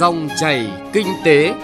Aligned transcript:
Dòng 0.00 0.28
chảy 0.40 0.70
kinh 0.92 1.06
tế. 1.24 1.54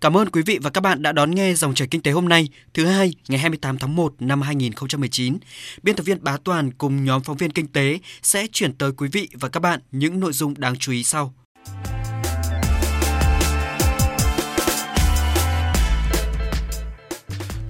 Cảm 0.00 0.16
ơn 0.16 0.28
quý 0.30 0.42
vị 0.46 0.58
và 0.62 0.70
các 0.70 0.80
bạn 0.80 1.02
đã 1.02 1.12
đón 1.12 1.30
nghe 1.30 1.54
dòng 1.54 1.74
chảy 1.74 1.88
kinh 1.88 2.02
tế 2.02 2.10
hôm 2.10 2.28
nay, 2.28 2.48
thứ 2.74 2.86
hai, 2.86 3.12
ngày 3.28 3.38
28 3.38 3.78
tháng 3.78 3.96
1 3.96 4.14
năm 4.18 4.42
2019. 4.42 5.38
Biên 5.82 5.96
tập 5.96 6.02
viên 6.02 6.24
Bá 6.24 6.36
Toàn 6.44 6.70
cùng 6.72 7.04
nhóm 7.04 7.22
phóng 7.22 7.36
viên 7.36 7.50
kinh 7.50 7.66
tế 7.66 7.98
sẽ 8.22 8.46
chuyển 8.52 8.72
tới 8.72 8.92
quý 8.92 9.08
vị 9.12 9.28
và 9.34 9.48
các 9.48 9.60
bạn 9.60 9.80
những 9.92 10.20
nội 10.20 10.32
dung 10.32 10.54
đáng 10.56 10.76
chú 10.76 10.92
ý 10.92 11.04
sau. 11.04 11.34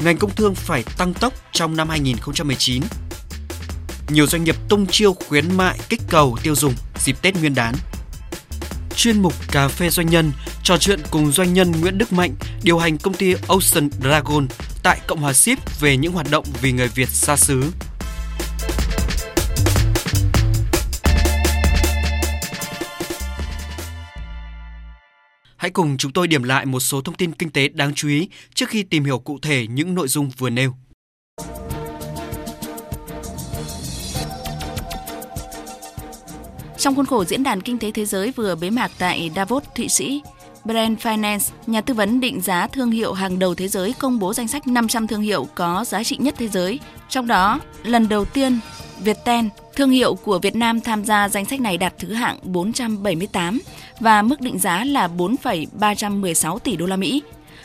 Ngành 0.04 0.16
công 0.18 0.34
thương 0.34 0.54
phải 0.54 0.84
tăng 0.98 1.14
tốc 1.14 1.32
trong 1.52 1.76
năm 1.76 1.88
2019. 1.88 2.82
Nhiều 4.08 4.26
doanh 4.26 4.44
nghiệp 4.44 4.56
tung 4.68 4.86
chiêu 4.86 5.12
khuyến 5.12 5.56
mại 5.56 5.78
kích 5.88 6.00
cầu 6.08 6.38
tiêu 6.42 6.54
dùng 6.54 6.74
dịp 6.98 7.22
Tết 7.22 7.36
Nguyên 7.36 7.54
đán 7.54 7.74
chuyên 8.98 9.22
mục 9.22 9.34
Cà 9.52 9.68
phê 9.68 9.90
Doanh 9.90 10.06
nhân 10.06 10.32
trò 10.62 10.78
chuyện 10.78 11.00
cùng 11.10 11.32
doanh 11.32 11.54
nhân 11.54 11.72
Nguyễn 11.80 11.98
Đức 11.98 12.12
Mạnh, 12.12 12.34
điều 12.62 12.78
hành 12.78 12.98
công 12.98 13.14
ty 13.14 13.34
Ocean 13.48 13.90
Dragon 14.02 14.46
tại 14.82 15.00
Cộng 15.06 15.20
hòa 15.20 15.32
Ship 15.32 15.80
về 15.80 15.96
những 15.96 16.12
hoạt 16.12 16.26
động 16.30 16.44
vì 16.62 16.72
người 16.72 16.88
Việt 16.88 17.08
xa 17.08 17.36
xứ. 17.36 17.64
Hãy 25.56 25.70
cùng 25.70 25.96
chúng 25.96 26.12
tôi 26.12 26.28
điểm 26.28 26.42
lại 26.42 26.66
một 26.66 26.80
số 26.80 27.00
thông 27.00 27.14
tin 27.14 27.32
kinh 27.32 27.50
tế 27.50 27.68
đáng 27.68 27.94
chú 27.94 28.08
ý 28.08 28.28
trước 28.54 28.68
khi 28.68 28.82
tìm 28.82 29.04
hiểu 29.04 29.18
cụ 29.18 29.38
thể 29.42 29.66
những 29.66 29.94
nội 29.94 30.08
dung 30.08 30.30
vừa 30.38 30.50
nêu. 30.50 30.74
Trong 36.78 36.94
khuôn 36.94 37.06
khổ 37.06 37.24
diễn 37.24 37.42
đàn 37.42 37.60
kinh 37.60 37.78
tế 37.78 37.90
thế 37.90 38.04
giới 38.04 38.30
vừa 38.30 38.54
bế 38.54 38.70
mạc 38.70 38.90
tại 38.98 39.30
Davos, 39.36 39.64
Thụy 39.74 39.88
Sĩ, 39.88 40.22
Brand 40.64 40.98
Finance, 40.98 41.50
nhà 41.66 41.80
tư 41.80 41.94
vấn 41.94 42.20
định 42.20 42.40
giá 42.40 42.66
thương 42.66 42.90
hiệu 42.90 43.12
hàng 43.12 43.38
đầu 43.38 43.54
thế 43.54 43.68
giới 43.68 43.94
công 43.98 44.18
bố 44.18 44.34
danh 44.34 44.48
sách 44.48 44.66
500 44.66 45.06
thương 45.06 45.20
hiệu 45.20 45.48
có 45.54 45.84
giá 45.84 46.04
trị 46.04 46.16
nhất 46.20 46.34
thế 46.38 46.48
giới. 46.48 46.78
Trong 47.08 47.26
đó, 47.26 47.60
lần 47.84 48.08
đầu 48.08 48.24
tiên, 48.24 48.58
Viettel, 49.00 49.46
thương 49.76 49.90
hiệu 49.90 50.14
của 50.14 50.38
Việt 50.38 50.56
Nam 50.56 50.80
tham 50.80 51.04
gia 51.04 51.28
danh 51.28 51.44
sách 51.44 51.60
này 51.60 51.78
đạt 51.78 51.94
thứ 51.98 52.12
hạng 52.12 52.38
478 52.42 53.60
và 54.00 54.22
mức 54.22 54.40
định 54.40 54.58
giá 54.58 54.84
là 54.84 55.08
4,316 55.08 56.58
tỷ 56.58 56.76
đô 56.76 56.86
la 56.86 56.96
Mỹ. 56.96 57.22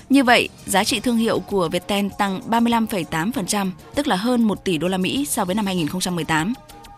Như 0.10 0.24
vậy, 0.24 0.50
giá 0.66 0.84
trị 0.84 1.00
thương 1.00 1.18
hiệu 1.18 1.40
của 1.40 1.70
Viettel 1.70 2.08
tăng 2.18 2.42
35,8%, 2.50 3.72
tức 3.96 4.08
là 4.08 4.16
hơn 4.16 4.44
1 4.44 4.64
tỷ 4.64 4.78
đô 4.78 4.88
la 4.88 4.98
Mỹ 4.98 5.26
so 5.26 5.46
với 5.46 5.56
năm 5.56 5.66
2018. 5.66 6.54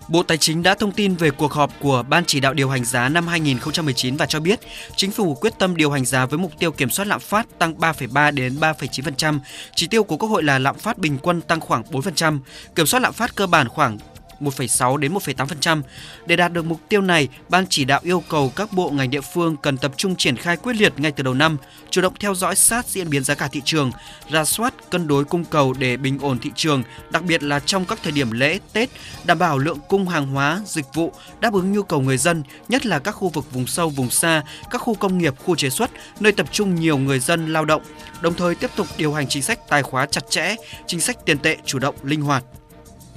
Bộ 0.08 0.24
Tài 0.24 0.38
chính 0.38 0.64
đã 0.64 0.76
thông 0.76 0.92
tin 0.92 1.16
về 1.16 1.32
cuộc 1.32 1.54
họp 1.54 1.72
của 1.80 2.04
Ban 2.10 2.26
chỉ 2.26 2.40
đạo 2.40 2.54
điều 2.54 2.70
hành 2.70 2.86
giá 2.86 3.10
năm 3.10 3.28
2019 3.28 4.18
và 4.18 4.26
cho 4.26 4.40
biết 4.40 4.60
chính 4.96 5.12
phủ 5.12 5.36
quyết 5.36 5.54
tâm 5.60 5.76
điều 5.76 5.92
hành 5.92 6.06
giá 6.06 6.26
với 6.26 6.40
mục 6.40 6.52
tiêu 6.60 6.72
kiểm 6.72 6.90
soát 6.90 7.08
lạm 7.08 7.20
phát 7.20 7.60
tăng 7.60 7.76
3,3 7.76 8.34
đến 8.34 8.56
3,9%. 8.60 9.40
Chỉ 9.76 9.88
tiêu 9.88 10.04
của 10.04 10.18
Quốc 10.18 10.30
hội 10.30 10.44
là 10.44 10.60
lạm 10.60 10.78
phát 10.78 10.98
bình 10.98 11.18
quân 11.22 11.42
tăng 11.42 11.60
khoảng 11.60 11.84
4%, 11.84 12.40
kiểm 12.76 12.86
soát 12.86 13.00
lạm 13.00 13.14
phát 13.14 13.36
cơ 13.36 13.48
bản 13.48 13.70
khoảng 13.70 13.98
1,6 14.40 14.98
đến 14.98 15.14
1,8%. 15.14 15.82
Để 16.26 16.36
đạt 16.36 16.54
được 16.54 16.66
mục 16.66 16.80
tiêu 16.90 17.02
này, 17.02 17.28
Ban 17.50 17.66
chỉ 17.70 17.86
đạo 17.86 18.00
yêu 18.04 18.24
cầu 18.30 18.52
các 18.56 18.74
bộ 18.74 18.90
ngành 18.90 19.10
địa 19.10 19.22
phương 19.22 19.58
cần 19.58 19.78
tập 19.78 19.92
trung 19.98 20.16
triển 20.16 20.36
khai 20.36 20.58
quyết 20.58 20.76
liệt 20.76 20.94
ngay 20.98 21.12
từ 21.12 21.24
đầu 21.24 21.34
năm, 21.34 21.58
chủ 21.90 22.02
động 22.02 22.14
theo 22.20 22.36
dõi 22.36 22.56
sát 22.56 22.86
diễn 22.86 23.10
biến 23.10 23.24
giá 23.24 23.36
cả 23.36 23.48
thị 23.48 23.62
trường, 23.66 23.92
ra 24.30 24.46
soát 24.46 24.74
cân 24.90 25.08
đối 25.08 25.26
cung 25.26 25.46
cầu 25.46 25.74
để 25.74 25.98
bình 25.98 26.20
ổn 26.22 26.40
thị 26.40 26.52
trường, 26.56 26.84
đặc 27.10 27.24
biệt 27.24 27.44
là 27.44 27.60
trong 27.60 27.86
các 27.86 28.00
thời 28.04 28.12
điểm 28.12 28.32
lễ, 28.32 28.60
Tết, 28.74 28.90
đảm 29.24 29.40
bảo 29.40 29.58
lượng 29.58 29.80
cung 29.90 30.08
hàng 30.08 30.28
hóa, 30.28 30.62
dịch 30.66 30.86
vụ 30.94 31.14
đáp 31.40 31.54
ứng 31.54 31.74
nhu 31.74 31.84
cầu 31.84 32.02
người 32.02 32.18
dân, 32.18 32.44
nhất 32.68 32.86
là 32.86 33.00
các 33.00 33.12
khu 33.12 33.30
vực 33.30 33.54
vùng 33.54 33.68
sâu, 33.68 33.90
vùng 33.90 34.10
xa, 34.10 34.44
các 34.72 34.82
khu 34.82 34.94
công 34.94 35.18
nghiệp, 35.18 35.34
khu 35.46 35.56
chế 35.56 35.70
xuất, 35.70 35.92
nơi 36.20 36.32
tập 36.32 36.48
trung 36.52 36.76
nhiều 36.76 36.98
người 36.98 37.20
dân 37.20 37.54
lao 37.54 37.66
động, 37.66 37.82
đồng 38.22 38.34
thời 38.34 38.56
tiếp 38.56 38.70
tục 38.76 38.88
điều 38.98 39.14
hành 39.14 39.28
chính 39.28 39.44
sách 39.44 39.60
tài 39.70 39.84
khóa 39.84 40.06
chặt 40.06 40.30
chẽ, 40.30 40.56
chính 40.88 41.00
sách 41.00 41.26
tiền 41.26 41.38
tệ 41.38 41.58
chủ 41.66 41.80
động, 41.80 41.96
linh 42.04 42.22
hoạt 42.22 42.44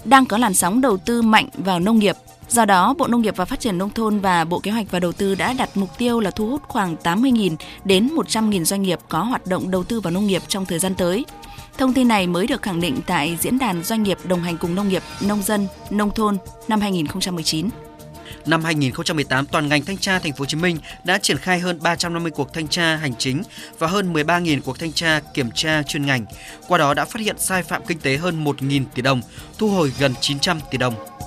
đang 0.08 0.26
có 0.26 0.38
làn 0.38 0.54
sóng 0.54 0.80
đầu 0.80 0.96
tư 0.96 1.22
mạnh 1.22 1.48
vào 1.54 1.80
nông 1.80 1.98
nghiệp. 1.98 2.16
Do 2.48 2.64
đó, 2.64 2.94
Bộ 2.98 3.06
Nông 3.06 3.22
nghiệp 3.22 3.36
và 3.36 3.44
Phát 3.44 3.60
triển 3.60 3.78
Nông 3.78 3.90
thôn 3.90 4.18
và 4.18 4.44
Bộ 4.44 4.60
Kế 4.60 4.70
hoạch 4.70 4.90
và 4.90 5.00
Đầu 5.00 5.12
tư 5.12 5.34
đã 5.34 5.52
đặt 5.52 5.70
mục 5.74 5.98
tiêu 5.98 6.20
là 6.20 6.30
thu 6.30 6.48
hút 6.48 6.62
khoảng 6.68 6.96
80.000 7.02 7.56
đến 7.84 8.08
100.000 8.14 8.64
doanh 8.64 8.82
nghiệp 8.82 8.98
có 9.08 9.22
hoạt 9.22 9.46
động 9.46 9.70
đầu 9.70 9.84
tư 9.84 10.00
vào 10.00 10.10
nông 10.10 10.26
nghiệp 10.26 10.42
trong 10.48 10.66
thời 10.66 10.78
gian 10.78 10.94
tới. 10.94 11.24
Thông 11.78 11.92
tin 11.92 12.08
này 12.08 12.26
mới 12.26 12.46
được 12.46 12.62
khẳng 12.62 12.80
định 12.80 13.00
tại 13.06 13.36
Diễn 13.40 13.58
đàn 13.58 13.82
Doanh 13.82 14.02
nghiệp 14.02 14.18
đồng 14.24 14.40
hành 14.40 14.56
cùng 14.56 14.74
nông 14.74 14.88
nghiệp, 14.88 15.02
nông 15.20 15.42
dân, 15.42 15.66
nông 15.90 16.10
thôn 16.10 16.36
năm 16.68 16.80
2019. 16.80 17.68
Năm 18.46 18.64
2018, 18.64 19.46
toàn 19.46 19.68
ngành 19.68 19.84
thanh 19.84 19.98
tra 19.98 20.18
Thành 20.18 20.32
phố 20.32 20.38
Hồ 20.38 20.46
Chí 20.46 20.56
Minh 20.56 20.78
đã 21.04 21.18
triển 21.18 21.38
khai 21.38 21.58
hơn 21.58 21.78
350 21.82 22.30
cuộc 22.30 22.52
thanh 22.54 22.68
tra 22.68 22.96
hành 22.96 23.14
chính 23.18 23.42
và 23.78 23.86
hơn 23.86 24.12
13.000 24.12 24.60
cuộc 24.64 24.78
thanh 24.78 24.92
tra 24.92 25.20
kiểm 25.34 25.50
tra 25.50 25.82
chuyên 25.82 26.06
ngành. 26.06 26.26
Qua 26.68 26.78
đó 26.78 26.94
đã 26.94 27.04
phát 27.04 27.20
hiện 27.22 27.36
sai 27.38 27.62
phạm 27.62 27.82
kinh 27.86 27.98
tế 27.98 28.16
hơn 28.16 28.44
1.000 28.44 28.84
tỷ 28.94 29.02
đồng, 29.02 29.20
thu 29.58 29.70
hồi 29.70 29.92
gần 29.98 30.14
900 30.20 30.60
tỷ 30.70 30.78
đồng. 30.78 31.17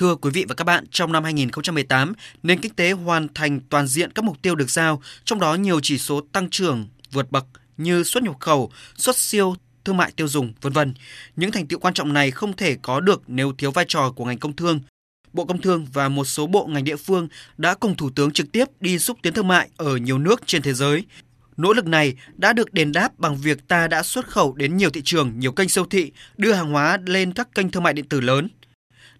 Thưa 0.00 0.14
quý 0.14 0.30
vị 0.30 0.44
và 0.48 0.54
các 0.54 0.64
bạn, 0.64 0.84
trong 0.90 1.12
năm 1.12 1.24
2018, 1.24 2.12
nền 2.42 2.60
kinh 2.60 2.74
tế 2.74 2.92
hoàn 2.92 3.28
thành 3.34 3.60
toàn 3.60 3.86
diện 3.86 4.10
các 4.12 4.24
mục 4.24 4.42
tiêu 4.42 4.54
được 4.54 4.70
giao, 4.70 5.02
trong 5.24 5.40
đó 5.40 5.54
nhiều 5.54 5.80
chỉ 5.82 5.98
số 5.98 6.20
tăng 6.32 6.50
trưởng 6.50 6.88
vượt 7.12 7.30
bậc 7.30 7.46
như 7.76 8.04
xuất 8.04 8.22
nhập 8.22 8.40
khẩu, 8.40 8.70
xuất 8.96 9.16
siêu, 9.16 9.54
thương 9.84 9.96
mại 9.96 10.12
tiêu 10.16 10.28
dùng, 10.28 10.52
vân 10.60 10.72
vân. 10.72 10.94
Những 11.36 11.52
thành 11.52 11.66
tựu 11.66 11.78
quan 11.78 11.94
trọng 11.94 12.12
này 12.12 12.30
không 12.30 12.56
thể 12.56 12.76
có 12.82 13.00
được 13.00 13.22
nếu 13.26 13.52
thiếu 13.58 13.70
vai 13.70 13.84
trò 13.88 14.12
của 14.16 14.24
ngành 14.24 14.38
công 14.38 14.56
thương. 14.56 14.80
Bộ 15.32 15.44
Công 15.44 15.60
Thương 15.60 15.86
và 15.92 16.08
một 16.08 16.24
số 16.24 16.46
bộ 16.46 16.66
ngành 16.66 16.84
địa 16.84 16.96
phương 16.96 17.28
đã 17.56 17.74
cùng 17.74 17.96
Thủ 17.96 18.10
tướng 18.10 18.30
trực 18.30 18.52
tiếp 18.52 18.64
đi 18.80 18.98
xúc 18.98 19.18
tiến 19.22 19.32
thương 19.32 19.48
mại 19.48 19.68
ở 19.76 19.96
nhiều 19.96 20.18
nước 20.18 20.42
trên 20.46 20.62
thế 20.62 20.72
giới. 20.72 21.04
Nỗ 21.56 21.72
lực 21.72 21.86
này 21.86 22.14
đã 22.36 22.52
được 22.52 22.72
đền 22.74 22.92
đáp 22.92 23.18
bằng 23.18 23.36
việc 23.36 23.68
ta 23.68 23.88
đã 23.88 24.02
xuất 24.02 24.28
khẩu 24.28 24.54
đến 24.54 24.76
nhiều 24.76 24.90
thị 24.90 25.02
trường, 25.04 25.32
nhiều 25.38 25.52
kênh 25.52 25.68
siêu 25.68 25.86
thị, 25.90 26.12
đưa 26.36 26.52
hàng 26.52 26.70
hóa 26.70 26.98
lên 27.06 27.32
các 27.32 27.54
kênh 27.54 27.70
thương 27.70 27.82
mại 27.82 27.92
điện 27.92 28.08
tử 28.08 28.20
lớn– 28.20 28.48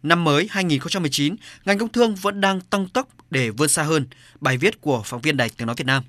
Năm 0.03 0.25
mới 0.25 0.47
2019, 0.51 1.37
ngành 1.65 1.79
công 1.79 1.93
thương 1.93 2.15
vẫn 2.15 2.41
đang 2.41 2.61
tăng 2.61 2.89
tốc 2.89 3.09
để 3.31 3.51
vươn 3.51 3.69
xa 3.69 3.83
hơn. 3.83 4.07
Bài 4.41 4.57
viết 4.57 4.81
của 4.81 5.03
phóng 5.05 5.21
viên 5.21 5.37
Đài 5.37 5.51
Tiếng 5.57 5.67
Nói 5.67 5.77
Việt 5.79 5.87
Nam. 5.87 6.03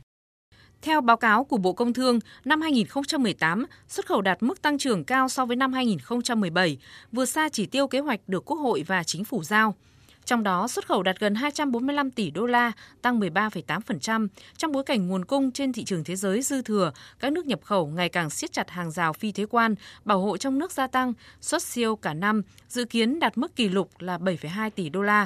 Theo 0.81 1.01
báo 1.01 1.17
cáo 1.17 1.43
của 1.43 1.57
Bộ 1.57 1.73
Công 1.73 1.93
Thương, 1.93 2.19
năm 2.45 2.61
2018, 2.61 3.65
xuất 3.87 4.05
khẩu 4.05 4.21
đạt 4.21 4.43
mức 4.43 4.61
tăng 4.61 4.77
trưởng 4.77 5.03
cao 5.03 5.29
so 5.29 5.45
với 5.45 5.55
năm 5.55 5.73
2017, 5.73 6.77
vượt 7.11 7.25
xa 7.25 7.49
chỉ 7.49 7.65
tiêu 7.65 7.87
kế 7.87 7.99
hoạch 7.99 8.19
được 8.27 8.45
Quốc 8.45 8.57
hội 8.57 8.83
và 8.87 9.03
Chính 9.03 9.23
phủ 9.23 9.43
giao. 9.43 9.75
Trong 10.25 10.43
đó, 10.43 10.67
xuất 10.67 10.87
khẩu 10.87 11.03
đạt 11.03 11.19
gần 11.19 11.35
245 11.35 12.11
tỷ 12.11 12.31
đô 12.31 12.45
la, 12.45 12.71
tăng 13.01 13.19
13,8%, 13.19 14.27
trong 14.57 14.71
bối 14.71 14.83
cảnh 14.83 15.07
nguồn 15.07 15.25
cung 15.25 15.51
trên 15.51 15.73
thị 15.73 15.83
trường 15.83 16.03
thế 16.03 16.15
giới 16.15 16.41
dư 16.41 16.61
thừa, 16.61 16.91
các 17.19 17.31
nước 17.31 17.45
nhập 17.45 17.59
khẩu 17.63 17.87
ngày 17.87 18.09
càng 18.09 18.29
siết 18.29 18.51
chặt 18.51 18.69
hàng 18.69 18.91
rào 18.91 19.13
phi 19.13 19.31
thuế 19.31 19.45
quan, 19.45 19.75
bảo 20.05 20.19
hộ 20.19 20.37
trong 20.37 20.59
nước 20.59 20.71
gia 20.71 20.87
tăng, 20.87 21.13
xuất 21.41 21.63
siêu 21.63 21.95
cả 21.95 22.13
năm 22.13 22.41
dự 22.67 22.85
kiến 22.85 23.19
đạt 23.19 23.37
mức 23.37 23.55
kỷ 23.55 23.69
lục 23.69 23.89
là 23.99 24.17
7,2 24.17 24.69
tỷ 24.69 24.89
đô 24.89 25.01
la. 25.01 25.25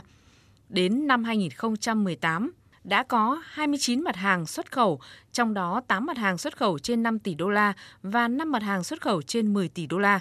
Đến 0.70 1.08
năm 1.08 1.24
2018, 1.24 2.52
đã 2.84 3.04
có 3.04 3.42
29 3.46 4.02
mặt 4.02 4.16
hàng 4.16 4.46
xuất 4.46 4.72
khẩu, 4.72 5.00
trong 5.32 5.54
đó 5.54 5.82
8 5.88 6.06
mặt 6.06 6.18
hàng 6.18 6.38
xuất 6.38 6.58
khẩu 6.58 6.80
trên 6.80 7.04
5 7.04 7.20
tỷ 7.20 7.34
đô 7.34 7.50
la 7.50 7.74
và 8.04 8.28
5 8.28 8.52
mặt 8.52 8.64
hàng 8.64 8.84
xuất 8.84 9.02
khẩu 9.02 9.22
trên 9.22 9.54
10 9.54 9.70
tỷ 9.70 9.88
đô 9.88 9.98
la. 9.98 10.20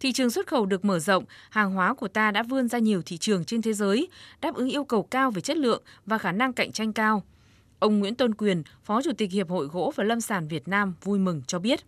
Thị 0.00 0.12
trường 0.12 0.30
xuất 0.30 0.46
khẩu 0.46 0.66
được 0.66 0.84
mở 0.84 0.98
rộng, 0.98 1.24
hàng 1.50 1.72
hóa 1.72 1.94
của 1.94 2.08
ta 2.08 2.30
đã 2.30 2.42
vươn 2.42 2.68
ra 2.68 2.78
nhiều 2.78 3.02
thị 3.06 3.18
trường 3.18 3.44
trên 3.44 3.62
thế 3.62 3.72
giới, 3.72 4.08
đáp 4.40 4.54
ứng 4.54 4.68
yêu 4.68 4.84
cầu 4.84 5.02
cao 5.02 5.30
về 5.30 5.40
chất 5.40 5.56
lượng 5.56 5.82
và 6.06 6.18
khả 6.18 6.32
năng 6.32 6.52
cạnh 6.52 6.72
tranh 6.72 6.92
cao. 6.92 7.22
Ông 7.78 7.98
Nguyễn 7.98 8.14
Tôn 8.14 8.34
Quyền, 8.34 8.62
Phó 8.84 9.02
Chủ 9.02 9.10
tịch 9.18 9.30
Hiệp 9.30 9.48
hội 9.48 9.66
Gỗ 9.66 9.92
và 9.96 10.04
Lâm 10.04 10.20
sản 10.20 10.48
Việt 10.48 10.68
Nam 10.68 10.94
vui 11.04 11.18
mừng 11.18 11.42
cho 11.46 11.58
biết. 11.58 11.80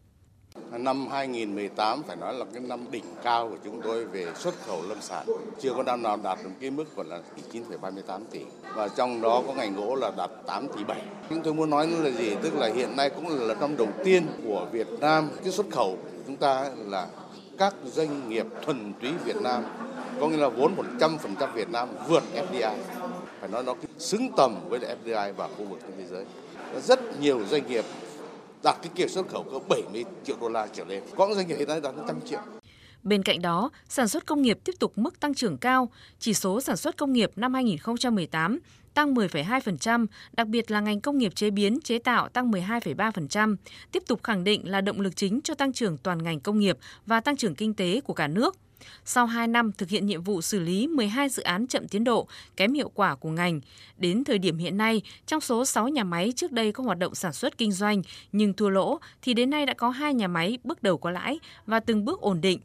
Năm 0.73 1.06
2018 1.11 2.03
phải 2.03 2.17
nói 2.17 2.35
là 2.35 2.44
cái 2.53 2.62
năm 2.62 2.91
đỉnh 2.91 3.05
cao 3.23 3.49
của 3.49 3.56
chúng 3.64 3.81
tôi 3.82 4.05
về 4.05 4.26
xuất 4.35 4.55
khẩu 4.67 4.82
lâm 4.88 4.99
sản. 5.00 5.26
Chưa 5.61 5.73
có 5.76 5.82
năm 5.82 6.03
nào 6.03 6.19
đạt 6.25 6.38
được 6.44 6.50
cái 6.61 6.70
mức 6.70 6.97
gọi 6.97 7.06
là 7.06 7.20
9,38 7.53 8.20
tỷ. 8.31 8.41
Và 8.75 8.88
trong 8.88 9.20
đó 9.20 9.43
có 9.47 9.55
ngành 9.55 9.75
gỗ 9.75 9.94
là 9.94 10.12
đạt 10.17 10.31
8 10.47 10.69
tỷ 10.76 10.85
7. 10.85 11.03
Nhưng 11.31 11.43
tôi 11.43 11.55
muốn 11.55 11.70
nói 11.70 11.87
là 11.87 12.11
gì? 12.11 12.37
Tức 12.43 12.55
là 12.55 12.70
hiện 12.75 12.97
nay 12.97 13.11
cũng 13.11 13.29
là 13.29 13.55
năm 13.55 13.76
đầu 13.76 13.88
tiên 14.05 14.26
của 14.44 14.67
Việt 14.73 14.88
Nam 15.00 15.29
cái 15.43 15.53
xuất 15.53 15.67
khẩu 15.70 15.99
của 16.03 16.23
chúng 16.26 16.37
ta 16.37 16.70
là 16.76 17.08
các 17.62 17.75
doanh 17.85 18.29
nghiệp 18.29 18.47
thuần 18.62 18.93
túy 19.00 19.11
Việt 19.25 19.37
Nam, 19.43 19.64
có 20.20 20.29
nghĩa 20.29 20.37
là 20.37 20.49
vốn 20.49 20.75
100% 20.99 21.53
Việt 21.55 21.70
Nam 21.70 21.88
vượt 22.09 22.23
FDI 22.35 22.76
phải 23.41 23.49
nói 23.49 23.62
nó 23.62 23.75
xứng 23.99 24.29
tầm 24.37 24.55
với 24.69 24.81
FDI 24.81 25.32
và 25.32 25.49
khu 25.49 25.64
vực 25.64 25.79
trên 25.82 25.93
thế 25.99 26.05
giới. 26.11 26.25
Rất 26.82 27.20
nhiều 27.20 27.41
doanh 27.50 27.67
nghiệp 27.67 27.85
đạt 28.64 28.76
cái 28.82 28.91
kiệt 28.94 29.11
xuất 29.11 29.29
khẩu 29.29 29.44
có 29.53 29.61
70 29.69 30.05
triệu 30.25 30.37
đô 30.41 30.49
la 30.49 30.67
trở 30.73 30.85
lên. 30.85 31.03
Có 31.17 31.35
doanh 31.35 31.49
nghiệp 31.49 31.56
hiện 31.59 31.69
nay 31.69 31.81
đạt 31.81 31.94
100 31.94 32.20
triệu. 32.20 32.41
Bên 33.03 33.23
cạnh 33.23 33.43
đó, 33.43 33.71
sản 33.89 34.09
xuất 34.09 34.27
công 34.27 34.43
nghiệp 34.43 34.59
tiếp 34.65 34.73
tục 34.79 34.99
mức 34.99 35.21
tăng 35.21 35.35
trưởng 35.35 35.59
cao. 35.59 35.91
Chỉ 36.19 36.35
số 36.35 36.61
sản 36.61 36.77
xuất 36.77 36.97
công 36.97 37.13
nghiệp 37.13 37.31
năm 37.37 37.55
2018 37.55 38.59
tăng 38.95 39.15
10,2%, 39.15 40.07
đặc 40.33 40.49
biệt 40.49 40.71
là 40.71 40.81
ngành 40.81 41.01
công 41.01 41.19
nghiệp 41.19 41.35
chế 41.35 41.51
biến, 41.51 41.81
chế 41.81 41.99
tạo 41.99 42.29
tăng 42.29 42.51
12,3%, 42.51 43.57
tiếp 43.93 44.03
tục 44.07 44.23
khẳng 44.23 44.45
định 44.45 44.71
là 44.71 44.81
động 44.81 45.01
lực 45.01 45.17
chính 45.17 45.41
cho 45.45 45.55
tăng 45.55 45.73
trưởng 45.73 45.99
toàn 45.99 46.23
ngành 46.23 46.41
công 46.41 46.59
nghiệp 46.59 46.79
và 47.07 47.21
tăng 47.21 47.37
trưởng 47.37 47.55
kinh 47.55 47.75
tế 47.75 48.01
của 48.01 48.15
cả 48.15 48.29
nước. 48.29 48.57
Sau 49.05 49.27
2 49.27 49.49
năm 49.49 49.73
thực 49.73 49.89
hiện 49.89 50.07
nhiệm 50.07 50.23
vụ 50.23 50.43
xử 50.43 50.61
lý 50.61 50.87
12 50.87 51.29
dự 51.29 51.43
án 51.43 51.67
chậm 51.67 51.89
tiến 51.89 52.05
độ, 52.05 52.27
kém 52.57 52.73
hiệu 52.73 52.91
quả 52.95 53.15
của 53.15 53.31
ngành, 53.31 53.61
đến 53.97 54.25
thời 54.25 54.39
điểm 54.39 54.59
hiện 54.59 54.77
nay, 54.77 55.03
trong 55.27 55.41
số 55.41 55.65
6 55.65 55.89
nhà 55.89 56.05
máy 56.05 56.33
trước 56.37 56.53
đây 56.53 56.73
có 56.73 56.85
hoạt 56.85 56.99
động 56.99 57.15
sản 57.15 57.33
xuất 57.33 57.59
kinh 57.59 57.73
doanh 57.73 58.03
nhưng 58.33 58.55
thua 58.55 58.69
lỗ 58.69 58.99
thì 59.23 59.35
đến 59.35 59.51
nay 59.51 59.67
đã 59.67 59.75
có 59.75 59.91
2 59.91 60.15
nhà 60.15 60.29
máy 60.29 60.59
bước 60.65 60.83
đầu 60.83 60.99
có 60.99 61.11
lãi 61.11 61.39
và 61.67 61.81
từng 61.81 62.05
bước 62.05 62.21
ổn 62.21 62.41
định. 62.41 62.61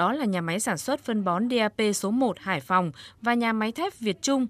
Đó 0.00 0.12
là 0.12 0.24
nhà 0.24 0.40
máy 0.40 0.60
sản 0.60 0.78
xuất 0.78 1.00
phân 1.00 1.24
bón 1.24 1.48
DAP 1.50 1.80
số 1.94 2.10
1 2.10 2.38
Hải 2.38 2.60
Phòng 2.60 2.92
và 3.22 3.34
nhà 3.34 3.52
máy 3.52 3.72
thép 3.72 3.98
Việt 3.98 4.22
Trung. 4.22 4.46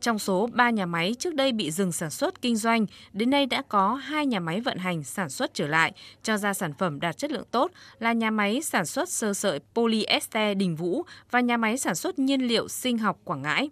Trong 0.00 0.18
số 0.18 0.48
3 0.52 0.70
nhà 0.70 0.86
máy 0.86 1.14
trước 1.18 1.34
đây 1.34 1.52
bị 1.52 1.70
dừng 1.70 1.92
sản 1.92 2.10
xuất 2.10 2.42
kinh 2.42 2.56
doanh, 2.56 2.86
đến 3.12 3.30
nay 3.30 3.46
đã 3.46 3.62
có 3.68 3.94
2 3.94 4.26
nhà 4.26 4.40
máy 4.40 4.60
vận 4.60 4.78
hành 4.78 5.04
sản 5.04 5.30
xuất 5.30 5.54
trở 5.54 5.66
lại, 5.66 5.92
cho 6.22 6.36
ra 6.36 6.54
sản 6.54 6.72
phẩm 6.78 7.00
đạt 7.00 7.18
chất 7.18 7.30
lượng 7.30 7.46
tốt 7.50 7.70
là 7.98 8.12
nhà 8.12 8.30
máy 8.30 8.62
sản 8.62 8.86
xuất 8.86 9.08
sơ 9.08 9.34
sợi 9.34 9.60
polyester 9.74 10.56
Đình 10.56 10.76
Vũ 10.76 11.02
và 11.30 11.40
nhà 11.40 11.56
máy 11.56 11.78
sản 11.78 11.94
xuất 11.94 12.18
nhiên 12.18 12.46
liệu 12.46 12.68
sinh 12.68 12.98
học 12.98 13.18
Quảng 13.24 13.42
Ngãi. 13.42 13.70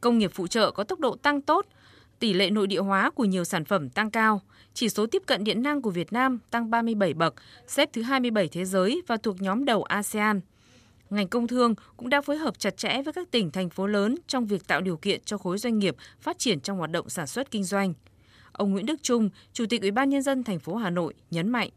Công 0.00 0.18
nghiệp 0.18 0.30
phụ 0.34 0.46
trợ 0.46 0.70
có 0.70 0.84
tốc 0.84 1.00
độ 1.00 1.16
tăng 1.16 1.40
tốt, 1.40 1.66
tỷ 2.20 2.32
lệ 2.32 2.50
nội 2.50 2.66
địa 2.66 2.80
hóa 2.80 3.10
của 3.10 3.24
nhiều 3.24 3.44
sản 3.44 3.64
phẩm 3.64 3.88
tăng 3.88 4.10
cao. 4.10 4.40
Chỉ 4.74 4.88
số 4.88 5.06
tiếp 5.06 5.22
cận 5.26 5.44
điện 5.44 5.62
năng 5.62 5.82
của 5.82 5.90
Việt 5.90 6.12
Nam 6.12 6.38
tăng 6.50 6.70
37 6.70 7.14
bậc, 7.14 7.34
xếp 7.66 7.90
thứ 7.92 8.02
27 8.02 8.48
thế 8.48 8.64
giới 8.64 9.02
và 9.06 9.16
thuộc 9.16 9.42
nhóm 9.42 9.64
đầu 9.64 9.82
ASEAN 9.82 10.40
ngành 11.10 11.28
công 11.28 11.46
thương 11.46 11.74
cũng 11.96 12.08
đã 12.08 12.20
phối 12.20 12.36
hợp 12.36 12.58
chặt 12.58 12.76
chẽ 12.76 13.02
với 13.02 13.12
các 13.12 13.30
tỉnh, 13.30 13.50
thành 13.50 13.70
phố 13.70 13.86
lớn 13.86 14.14
trong 14.26 14.46
việc 14.46 14.66
tạo 14.66 14.80
điều 14.80 14.96
kiện 14.96 15.20
cho 15.24 15.38
khối 15.38 15.58
doanh 15.58 15.78
nghiệp 15.78 15.96
phát 16.20 16.38
triển 16.38 16.60
trong 16.60 16.78
hoạt 16.78 16.90
động 16.90 17.08
sản 17.08 17.26
xuất 17.26 17.50
kinh 17.50 17.64
doanh. 17.64 17.94
Ông 18.52 18.72
Nguyễn 18.72 18.86
Đức 18.86 19.02
Trung, 19.02 19.30
Chủ 19.52 19.64
tịch 19.70 19.82
Ủy 19.82 19.90
ban 19.90 20.10
nhân 20.10 20.22
dân 20.22 20.44
thành 20.44 20.58
phố 20.58 20.76
Hà 20.76 20.90
Nội 20.90 21.14
nhấn 21.30 21.48
mạnh 21.48 21.68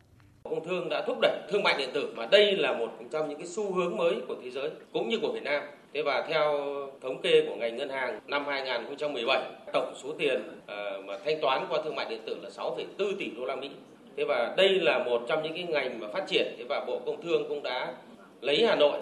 Công 0.44 0.66
thương 0.66 0.90
đã 0.90 1.04
thúc 1.08 1.18
đẩy 1.22 1.42
thương 1.52 1.64
mại 1.64 1.78
điện 1.78 1.90
tử 1.94 2.14
mà 2.16 2.26
đây 2.26 2.56
là 2.56 2.78
một 2.78 2.88
trong 3.12 3.30
những 3.30 3.38
cái 3.38 3.48
xu 3.48 3.74
hướng 3.74 3.98
mới 3.98 4.16
của 4.28 4.36
thế 4.44 4.52
giới 4.52 4.70
cũng 4.94 5.10
như 5.10 5.20
của 5.22 5.32
Việt 5.34 5.44
Nam. 5.44 5.64
Thế 5.94 6.02
và 6.02 6.26
theo 6.28 6.60
thống 7.02 7.22
kê 7.22 7.42
của 7.48 7.56
ngành 7.56 7.78
ngân 7.78 7.90
hàng 7.90 8.20
năm 8.28 8.46
2017, 8.48 9.42
tổng 9.74 9.94
số 10.04 10.14
tiền 10.18 10.42
ờ, 10.68 11.02
mà 11.06 11.18
thanh 11.26 11.42
toán 11.42 11.66
qua 11.70 11.82
thương 11.84 11.96
mại 11.96 12.06
điện 12.10 12.22
tử 12.26 12.38
là 12.44 12.50
6,4 12.50 13.16
tỷ 13.20 13.32
đô 13.38 13.46
la 13.46 13.56
Mỹ. 13.56 13.70
Thế 14.18 14.24
và 14.24 14.54
đây 14.58 14.70
là 14.70 15.04
một 15.04 15.22
trong 15.28 15.44
những 15.44 15.54
cái 15.54 15.64
ngành 15.64 16.00
mà 16.00 16.08
phát 16.08 16.28
triển 16.28 16.56
thế 16.58 16.64
và 16.70 16.86
Bộ 16.88 17.00
Công 17.06 17.22
Thương 17.22 17.46
cũng 17.50 17.64
đã 17.64 17.94
lấy 18.42 18.66
Hà 18.66 18.76
Nội 18.76 19.00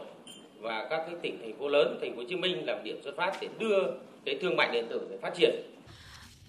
và 0.59 0.87
các 0.89 0.97
cái 0.97 1.15
tỉnh 1.21 1.37
thành 1.41 1.53
phố 1.59 1.67
lớn, 1.67 1.97
thành 2.01 2.11
phố 2.11 2.17
Hồ 2.17 2.23
Chí 2.29 2.35
Minh 2.35 2.65
làm 2.65 2.83
điểm 2.83 3.01
xuất 3.03 3.15
phát 3.15 3.37
để 3.41 3.47
đưa 3.59 3.83
cái 4.25 4.35
thương 4.41 4.55
mại 4.55 4.69
điện 4.71 4.85
tử 4.89 5.01
để 5.09 5.17
phát 5.21 5.33
triển. 5.35 5.51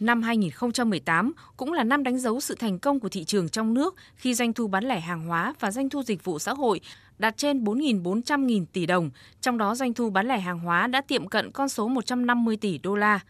Năm 0.03 0.23
2018 0.23 1.33
cũng 1.57 1.73
là 1.73 1.85
năm 1.85 2.03
đánh 2.03 2.19
dấu 2.19 2.41
sự 2.41 2.55
thành 2.55 2.79
công 2.79 3.01
của 3.01 3.09
thị 3.09 3.25
trường 3.25 3.49
trong 3.49 3.75
nước 3.75 3.95
khi 4.17 4.35
doanh 4.35 4.53
thu 4.53 4.67
bán 4.67 4.85
lẻ 4.85 5.01
hàng 5.01 5.27
hóa 5.27 5.55
và 5.61 5.71
doanh 5.71 5.91
thu 5.91 6.03
dịch 6.03 6.25
vụ 6.25 6.39
xã 6.39 6.53
hội 6.55 6.81
đạt 7.19 7.37
trên 7.37 7.65
4.400 7.65 8.45
nghìn 8.45 8.67
tỷ 8.67 8.87
đồng, 8.87 9.11
trong 9.41 9.59
đó 9.59 9.75
doanh 9.75 9.95
thu 9.95 10.11
bán 10.11 10.29
lẻ 10.29 10.41
hàng 10.41 10.59
hóa 10.59 10.87
đã 10.87 11.01
tiệm 11.01 11.29
cận 11.29 11.51
con 11.51 11.69
số 11.69 11.89
150 11.89 12.57
tỷ 12.57 12.79
đô 12.79 12.95
la 12.95 13.21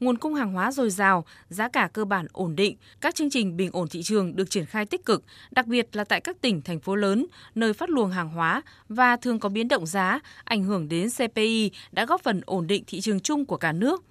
nguồn 0.00 0.18
cung 0.18 0.34
hàng 0.34 0.52
hóa 0.52 0.72
dồi 0.72 0.90
dào, 0.90 1.24
giá 1.48 1.68
cả 1.68 1.88
cơ 1.92 2.04
bản 2.04 2.26
ổn 2.32 2.56
định, 2.56 2.76
các 3.00 3.14
chương 3.14 3.30
trình 3.30 3.56
bình 3.56 3.70
ổn 3.72 3.88
thị 3.88 4.02
trường 4.02 4.36
được 4.36 4.50
triển 4.50 4.66
khai 4.66 4.86
tích 4.86 5.04
cực, 5.04 5.24
đặc 5.50 5.66
biệt 5.66 5.96
là 5.96 6.04
tại 6.04 6.20
các 6.20 6.40
tỉnh, 6.40 6.62
thành 6.62 6.80
phố 6.80 6.96
lớn, 6.96 7.26
nơi 7.54 7.72
phát 7.72 7.90
luồng 7.90 8.10
hàng 8.10 8.28
hóa 8.28 8.62
và 8.88 9.16
thường 9.16 9.40
có 9.40 9.48
biến 9.48 9.68
động 9.68 9.86
giá, 9.86 10.20
ảnh 10.44 10.64
hưởng 10.64 10.88
đến 10.88 11.08
CPI 11.10 11.70
đã 11.92 12.04
góp 12.04 12.22
phần 12.22 12.40
ổn 12.46 12.66
định 12.66 12.84
thị 12.86 13.00
trường 13.00 13.20
chung 13.20 13.44
của 13.44 13.56
cả 13.56 13.72
nước. 13.72 14.04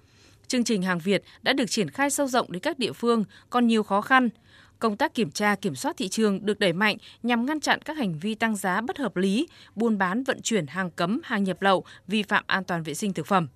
Chương 0.46 0.64
trình 0.64 0.82
hàng 0.82 0.98
Việt 0.98 1.22
đã 1.42 1.52
được 1.52 1.70
triển 1.70 1.90
khai 1.90 2.10
sâu 2.10 2.26
rộng 2.26 2.52
đến 2.52 2.60
các 2.60 2.78
địa 2.78 2.92
phương, 2.92 3.24
còn 3.50 3.66
nhiều 3.66 3.82
khó 3.82 4.00
khăn. 4.00 4.28
Công 4.78 4.96
tác 4.96 5.14
kiểm 5.14 5.30
tra 5.30 5.54
kiểm 5.54 5.74
soát 5.74 5.96
thị 5.96 6.08
trường 6.08 6.46
được 6.46 6.58
đẩy 6.58 6.72
mạnh 6.72 6.96
nhằm 7.22 7.46
ngăn 7.46 7.60
chặn 7.60 7.82
các 7.82 7.96
hành 7.96 8.18
vi 8.18 8.34
tăng 8.34 8.56
giá 8.56 8.80
bất 8.80 8.98
hợp 8.98 9.16
lý, 9.16 9.48
buôn 9.74 9.98
bán 9.98 10.24
vận 10.24 10.42
chuyển 10.42 10.66
hàng 10.66 10.90
cấm, 10.90 11.20
hàng 11.24 11.44
nhập 11.44 11.62
lậu, 11.62 11.84
vi 12.06 12.22
phạm 12.22 12.44
an 12.46 12.64
toàn 12.64 12.82
vệ 12.82 12.94
sinh 12.94 13.12
thực 13.12 13.26
phẩm. 13.26 13.48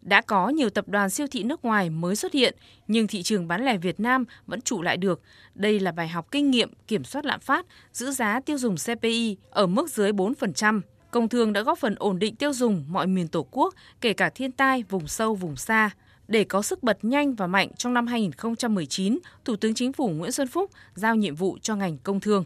Đã 0.00 0.20
có 0.20 0.48
nhiều 0.48 0.70
tập 0.70 0.88
đoàn 0.88 1.10
siêu 1.10 1.26
thị 1.30 1.42
nước 1.42 1.64
ngoài 1.64 1.90
mới 1.90 2.16
xuất 2.16 2.32
hiện, 2.32 2.54
nhưng 2.88 3.06
thị 3.06 3.22
trường 3.22 3.48
bán 3.48 3.64
lẻ 3.64 3.76
Việt 3.76 4.00
Nam 4.00 4.24
vẫn 4.46 4.60
trụ 4.60 4.82
lại 4.82 4.96
được. 4.96 5.20
Đây 5.54 5.80
là 5.80 5.92
bài 5.92 6.08
học 6.08 6.28
kinh 6.30 6.50
nghiệm 6.50 6.72
kiểm 6.86 7.04
soát 7.04 7.24
lạm 7.24 7.40
phát, 7.40 7.66
giữ 7.92 8.10
giá 8.10 8.40
tiêu 8.40 8.58
dùng 8.58 8.74
CPI 8.76 9.36
ở 9.50 9.66
mức 9.66 9.90
dưới 9.90 10.12
4%. 10.12 10.80
Công 11.10 11.28
thương 11.28 11.52
đã 11.52 11.62
góp 11.62 11.78
phần 11.78 11.94
ổn 11.98 12.18
định 12.18 12.36
tiêu 12.36 12.52
dùng 12.52 12.84
mọi 12.88 13.06
miền 13.06 13.28
Tổ 13.28 13.46
quốc, 13.50 13.74
kể 14.00 14.12
cả 14.12 14.30
thiên 14.30 14.52
tai, 14.52 14.84
vùng 14.88 15.06
sâu, 15.06 15.34
vùng 15.34 15.56
xa. 15.56 15.90
Để 16.28 16.44
có 16.44 16.62
sức 16.62 16.82
bật 16.82 17.04
nhanh 17.04 17.34
và 17.34 17.46
mạnh 17.46 17.68
trong 17.76 17.94
năm 17.94 18.06
2019, 18.06 19.18
Thủ 19.44 19.56
tướng 19.56 19.74
Chính 19.74 19.92
phủ 19.92 20.08
Nguyễn 20.08 20.32
Xuân 20.32 20.48
Phúc 20.48 20.70
giao 20.94 21.14
nhiệm 21.14 21.34
vụ 21.34 21.58
cho 21.62 21.76
ngành 21.76 21.96
công 22.02 22.20
thương. 22.20 22.44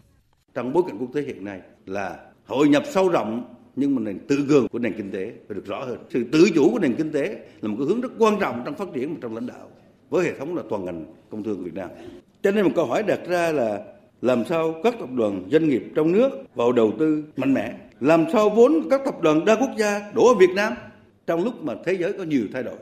Trong 0.55 0.73
bối 0.73 0.83
cảnh 0.87 0.99
quốc 0.99 1.11
tế 1.15 1.23
hiện 1.23 1.45
nay 1.45 1.61
là 1.87 2.19
hội 2.47 2.69
nhập 2.69 2.83
sâu 2.93 3.09
rộng 3.09 3.55
nhưng 3.77 3.95
mà 3.95 4.03
nền 4.03 4.19
tự 4.29 4.45
cường 4.49 4.69
của 4.69 4.79
nền 4.79 4.93
kinh 4.97 5.11
tế 5.11 5.33
phải 5.49 5.55
được 5.55 5.67
rõ 5.67 5.85
hơn 5.85 5.99
sự 6.11 6.25
tự 6.33 6.51
chủ 6.55 6.71
của 6.73 6.79
nền 6.79 6.95
kinh 6.97 7.13
tế 7.13 7.37
là 7.61 7.69
một 7.69 7.77
cái 7.79 7.87
hướng 7.87 8.01
rất 8.01 8.13
quan 8.19 8.41
trọng 8.41 8.63
trong 8.65 8.75
phát 8.75 8.89
triển 8.95 9.15
và 9.15 9.19
trong 9.23 9.35
lãnh 9.35 9.47
đạo 9.47 9.69
với 10.11 10.25
hệ 10.25 10.39
thống 10.39 10.57
là 10.57 10.63
toàn 10.71 10.85
ngành 10.85 11.05
công 11.31 11.43
thương 11.43 11.65
Việt 11.65 11.75
Nam 11.75 11.91
cho 12.43 12.51
nên 12.51 12.65
một 12.65 12.71
câu 12.77 12.87
hỏi 12.87 13.03
đặt 13.03 13.21
ra 13.27 13.53
là 13.53 13.81
làm 14.23 14.45
sao 14.49 14.75
các 14.83 14.95
tập 15.01 15.09
đoàn 15.15 15.49
doanh 15.53 15.69
nghiệp 15.69 15.83
trong 15.95 16.13
nước 16.13 16.31
vào 16.55 16.73
đầu 16.73 16.93
tư 16.99 17.25
mạnh 17.37 17.55
mẽ? 17.55 17.79
Làm 18.01 18.25
sao 18.33 18.51
vốn 18.51 18.89
các 18.91 19.01
tập 19.05 19.21
đoàn 19.23 19.45
đa 19.45 19.57
quốc 19.57 19.71
gia 19.79 20.13
đổ 20.15 20.29
ở 20.29 20.35
Việt 20.35 20.51
Nam? 20.55 20.73
Trong 21.27 21.45
lúc 21.45 21.65
mà 21.65 21.75
thế 21.85 21.93
giới 22.01 22.13
có 22.13 22.25
nhiều 22.25 22.47
thay 22.53 22.63
đổi, 22.63 22.77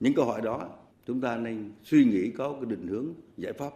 những 0.00 0.14
câu 0.14 0.24
hỏi 0.24 0.40
đó, 0.44 0.68
chúng 1.06 1.20
ta 1.20 1.36
nên 1.36 1.72
suy 1.84 2.04
nghĩ 2.04 2.30
có 2.30 2.52
cái 2.52 2.70
định 2.70 2.86
hướng 2.88 3.06
giải 3.36 3.52
pháp. 3.52 3.70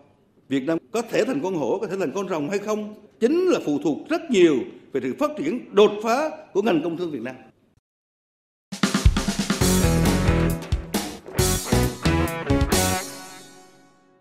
Việt 0.48 0.64
Nam 0.66 0.78
có 0.90 1.02
thể 1.02 1.24
thành 1.24 1.40
con 1.42 1.54
hổ, 1.54 1.78
có 1.78 1.86
thể 1.86 1.96
thành 1.96 2.12
con 2.14 2.28
rồng 2.28 2.48
hay 2.48 2.58
không, 2.58 2.94
chính 3.20 3.46
là 3.46 3.60
phụ 3.64 3.78
thuộc 3.84 3.98
rất 4.08 4.30
nhiều 4.30 4.54
về 4.92 5.00
sự 5.00 5.14
phát 5.18 5.30
triển 5.38 5.60
đột 5.72 5.90
phá 6.02 6.30
của 6.52 6.62
ngành 6.62 6.80
công 6.84 6.96
thương 6.96 7.10
Việt 7.10 7.22
Nam. 7.22 7.34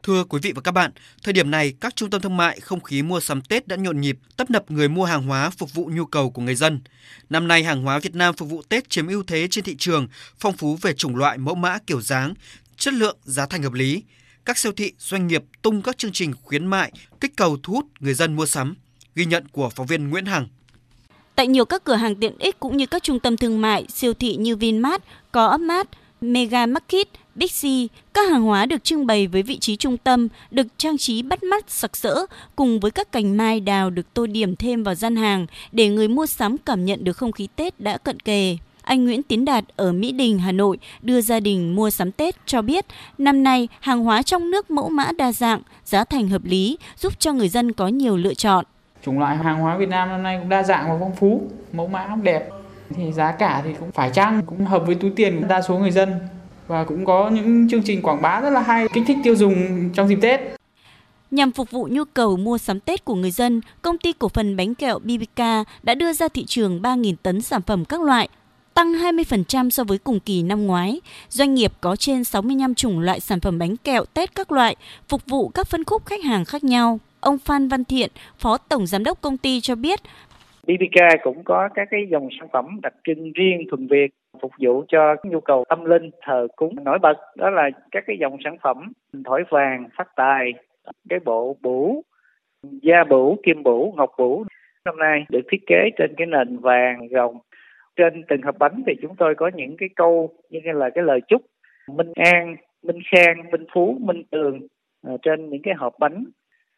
Thưa 0.03 0.23
quý 0.23 0.39
vị 0.41 0.51
và 0.55 0.61
các 0.61 0.71
bạn, 0.71 0.91
thời 1.23 1.33
điểm 1.33 1.51
này 1.51 1.73
các 1.81 1.95
trung 1.95 2.09
tâm 2.09 2.21
thương 2.21 2.37
mại 2.37 2.59
không 2.59 2.81
khí 2.81 3.01
mua 3.01 3.19
sắm 3.19 3.41
Tết 3.41 3.67
đã 3.67 3.75
nhộn 3.75 4.01
nhịp, 4.01 4.17
tấp 4.37 4.49
nập 4.49 4.71
người 4.71 4.89
mua 4.89 5.05
hàng 5.05 5.23
hóa 5.23 5.49
phục 5.49 5.73
vụ 5.73 5.89
nhu 5.93 6.05
cầu 6.05 6.29
của 6.29 6.41
người 6.41 6.55
dân. 6.55 6.81
Năm 7.29 7.47
nay 7.47 7.63
hàng 7.63 7.83
hóa 7.83 7.99
Việt 7.99 8.15
Nam 8.15 8.35
phục 8.35 8.49
vụ 8.49 8.61
Tết 8.69 8.89
chiếm 8.89 9.07
ưu 9.07 9.23
thế 9.23 9.47
trên 9.51 9.63
thị 9.63 9.75
trường, 9.79 10.07
phong 10.39 10.57
phú 10.57 10.77
về 10.81 10.93
chủng 10.93 11.15
loại, 11.15 11.37
mẫu 11.37 11.55
mã, 11.55 11.77
kiểu 11.87 12.01
dáng, 12.01 12.33
chất 12.77 12.93
lượng, 12.93 13.17
giá 13.23 13.45
thành 13.45 13.63
hợp 13.63 13.73
lý. 13.73 14.03
Các 14.45 14.57
siêu 14.57 14.71
thị, 14.71 14.93
doanh 14.99 15.27
nghiệp 15.27 15.43
tung 15.61 15.81
các 15.81 15.97
chương 15.97 16.11
trình 16.11 16.33
khuyến 16.43 16.65
mại, 16.65 16.91
kích 17.19 17.35
cầu 17.35 17.57
thu 17.63 17.73
hút 17.73 17.85
người 17.99 18.13
dân 18.13 18.35
mua 18.35 18.45
sắm. 18.45 18.75
Ghi 19.15 19.25
nhận 19.25 19.47
của 19.47 19.69
phóng 19.69 19.87
viên 19.87 20.09
Nguyễn 20.09 20.25
Hằng. 20.25 20.47
Tại 21.35 21.47
nhiều 21.47 21.65
các 21.65 21.83
cửa 21.83 21.95
hàng 21.95 22.15
tiện 22.15 22.37
ích 22.37 22.59
cũng 22.59 22.77
như 22.77 22.85
các 22.85 23.03
trung 23.03 23.19
tâm 23.19 23.37
thương 23.37 23.61
mại, 23.61 23.85
siêu 23.89 24.13
thị 24.13 24.35
như 24.35 24.55
Vinmart, 24.55 25.03
Co-op 25.31 25.61
Mega 26.21 26.65
Market, 26.65 27.07
Big 27.35 27.47
C, 27.47 27.63
các 28.13 28.31
hàng 28.31 28.41
hóa 28.41 28.65
được 28.65 28.83
trưng 28.83 29.05
bày 29.05 29.27
với 29.27 29.43
vị 29.43 29.57
trí 29.57 29.75
trung 29.75 29.97
tâm, 29.97 30.27
được 30.51 30.67
trang 30.77 30.97
trí 30.97 31.21
bắt 31.21 31.43
mắt, 31.43 31.65
sặc 31.67 31.97
sỡ, 31.97 32.25
cùng 32.55 32.79
với 32.79 32.91
các 32.91 33.11
cành 33.11 33.37
mai 33.37 33.59
đào 33.59 33.89
được 33.89 34.13
tô 34.13 34.25
điểm 34.25 34.55
thêm 34.55 34.83
vào 34.83 34.95
gian 34.95 35.15
hàng 35.15 35.45
để 35.71 35.89
người 35.89 36.07
mua 36.07 36.25
sắm 36.25 36.57
cảm 36.57 36.85
nhận 36.85 37.03
được 37.03 37.17
không 37.17 37.31
khí 37.31 37.47
Tết 37.55 37.79
đã 37.79 37.97
cận 37.97 38.19
kề. 38.19 38.57
Anh 38.81 39.05
Nguyễn 39.05 39.23
Tiến 39.23 39.45
Đạt 39.45 39.63
ở 39.75 39.91
Mỹ 39.91 40.11
Đình, 40.11 40.39
Hà 40.39 40.51
Nội 40.51 40.77
đưa 41.01 41.21
gia 41.21 41.39
đình 41.39 41.75
mua 41.75 41.89
sắm 41.89 42.11
Tết 42.11 42.35
cho 42.45 42.61
biết 42.61 42.85
năm 43.17 43.43
nay 43.43 43.67
hàng 43.79 44.03
hóa 44.03 44.21
trong 44.21 44.51
nước 44.51 44.71
mẫu 44.71 44.89
mã 44.89 45.11
đa 45.17 45.31
dạng, 45.31 45.61
giá 45.85 46.03
thành 46.03 46.29
hợp 46.29 46.45
lý, 46.45 46.77
giúp 46.97 47.19
cho 47.19 47.33
người 47.33 47.49
dân 47.49 47.71
có 47.71 47.87
nhiều 47.87 48.17
lựa 48.17 48.33
chọn. 48.33 48.65
Chủng 49.05 49.19
loại 49.19 49.37
hàng 49.37 49.59
hóa 49.59 49.77
Việt 49.77 49.89
Nam 49.89 50.09
năm 50.09 50.23
nay 50.23 50.37
cũng 50.39 50.49
đa 50.49 50.63
dạng 50.63 50.89
và 50.89 50.97
phong 50.99 51.15
phú, 51.15 51.51
mẫu 51.73 51.87
mã 51.87 52.07
cũng 52.07 52.23
đẹp. 52.23 52.49
Thì 52.95 53.11
giá 53.11 53.31
cả 53.31 53.61
thì 53.65 53.69
cũng 53.79 53.91
phải 53.91 54.09
chăng, 54.13 54.41
cũng 54.45 54.65
hợp 54.65 54.83
với 54.85 54.95
túi 54.95 55.11
tiền 55.15 55.41
của 55.41 55.47
đa 55.47 55.61
số 55.61 55.77
người 55.77 55.91
dân 55.91 56.19
và 56.71 56.83
cũng 56.83 57.05
có 57.05 57.29
những 57.29 57.69
chương 57.69 57.83
trình 57.83 58.01
quảng 58.01 58.21
bá 58.21 58.41
rất 58.41 58.49
là 58.49 58.61
hay 58.61 58.87
kích 58.93 59.03
thích 59.07 59.17
tiêu 59.23 59.35
dùng 59.35 59.89
trong 59.93 60.07
dịp 60.07 60.17
Tết. 60.21 60.39
Nhằm 61.31 61.51
phục 61.51 61.71
vụ 61.71 61.87
nhu 61.91 62.03
cầu 62.13 62.37
mua 62.37 62.57
sắm 62.57 62.79
Tết 62.79 63.05
của 63.05 63.15
người 63.15 63.31
dân, 63.31 63.61
công 63.81 63.97
ty 63.97 64.13
cổ 64.13 64.29
phần 64.29 64.55
bánh 64.55 64.75
kẹo 64.75 64.99
BBK 64.99 65.39
đã 65.83 65.95
đưa 65.95 66.13
ra 66.13 66.27
thị 66.27 66.45
trường 66.45 66.81
3.000 66.81 67.15
tấn 67.23 67.41
sản 67.41 67.61
phẩm 67.61 67.85
các 67.85 68.01
loại, 68.01 68.29
tăng 68.73 68.93
20% 68.93 69.69
so 69.69 69.83
với 69.83 69.97
cùng 69.97 70.19
kỳ 70.19 70.43
năm 70.43 70.67
ngoái. 70.67 71.01
Doanh 71.29 71.53
nghiệp 71.53 71.73
có 71.81 71.95
trên 71.95 72.23
65 72.23 72.75
chủng 72.75 72.99
loại 72.99 73.19
sản 73.19 73.39
phẩm 73.39 73.59
bánh 73.59 73.77
kẹo 73.77 74.05
Tết 74.13 74.35
các 74.35 74.51
loại, 74.51 74.75
phục 75.09 75.21
vụ 75.25 75.49
các 75.49 75.67
phân 75.67 75.83
khúc 75.83 76.05
khách 76.05 76.23
hàng 76.23 76.45
khác 76.45 76.63
nhau. 76.63 76.99
Ông 77.19 77.37
Phan 77.37 77.67
Văn 77.67 77.83
Thiện, 77.83 78.11
Phó 78.39 78.57
Tổng 78.57 78.87
Giám 78.87 79.03
đốc 79.03 79.21
công 79.21 79.37
ty 79.37 79.61
cho 79.61 79.75
biết, 79.75 80.01
BBK 80.67 81.23
cũng 81.23 81.43
có 81.43 81.69
các 81.73 81.87
cái 81.91 82.07
dòng 82.11 82.27
sản 82.39 82.47
phẩm 82.53 82.79
đặc 82.83 82.93
trưng 83.03 83.31
riêng 83.31 83.67
thuần 83.69 83.87
Việt 83.87 84.11
phục 84.41 84.51
vụ 84.59 84.83
cho 84.87 85.15
nhu 85.23 85.39
cầu 85.39 85.65
tâm 85.69 85.85
linh, 85.85 86.09
thờ 86.21 86.47
cúng. 86.55 86.75
Nổi 86.83 86.99
bật 86.99 87.17
đó 87.37 87.49
là 87.49 87.69
các 87.91 88.03
cái 88.07 88.17
dòng 88.19 88.37
sản 88.43 88.57
phẩm 88.61 88.91
thỏi 89.25 89.43
vàng, 89.49 89.89
phát 89.97 90.07
tài, 90.15 90.53
cái 91.09 91.19
bộ 91.25 91.57
bủ, 91.61 92.03
da 92.63 93.03
bủ, 93.03 93.37
kim 93.43 93.63
bủ, 93.63 93.93
ngọc 93.97 94.11
bủ. 94.17 94.45
Năm 94.85 94.97
nay 94.97 95.25
được 95.29 95.41
thiết 95.51 95.61
kế 95.67 95.89
trên 95.97 96.13
cái 96.17 96.27
nền 96.27 96.57
vàng 96.57 97.07
rồng. 97.11 97.37
Trên 97.95 98.23
từng 98.27 98.41
hộp 98.41 98.55
bánh 98.59 98.83
thì 98.87 98.93
chúng 99.01 99.15
tôi 99.15 99.35
có 99.35 99.51
những 99.55 99.77
cái 99.77 99.89
câu 99.95 100.29
như 100.49 100.59
là 100.63 100.89
cái 100.89 101.03
lời 101.03 101.19
chúc, 101.27 101.41
minh 101.87 102.11
an, 102.15 102.55
minh 102.83 102.99
khang, 103.11 103.51
minh 103.51 103.65
phú, 103.73 103.97
minh 103.99 104.23
tường 104.31 104.59
à, 105.07 105.13
trên 105.21 105.49
những 105.49 105.61
cái 105.61 105.73
hộp 105.73 105.93
bánh. 105.99 106.23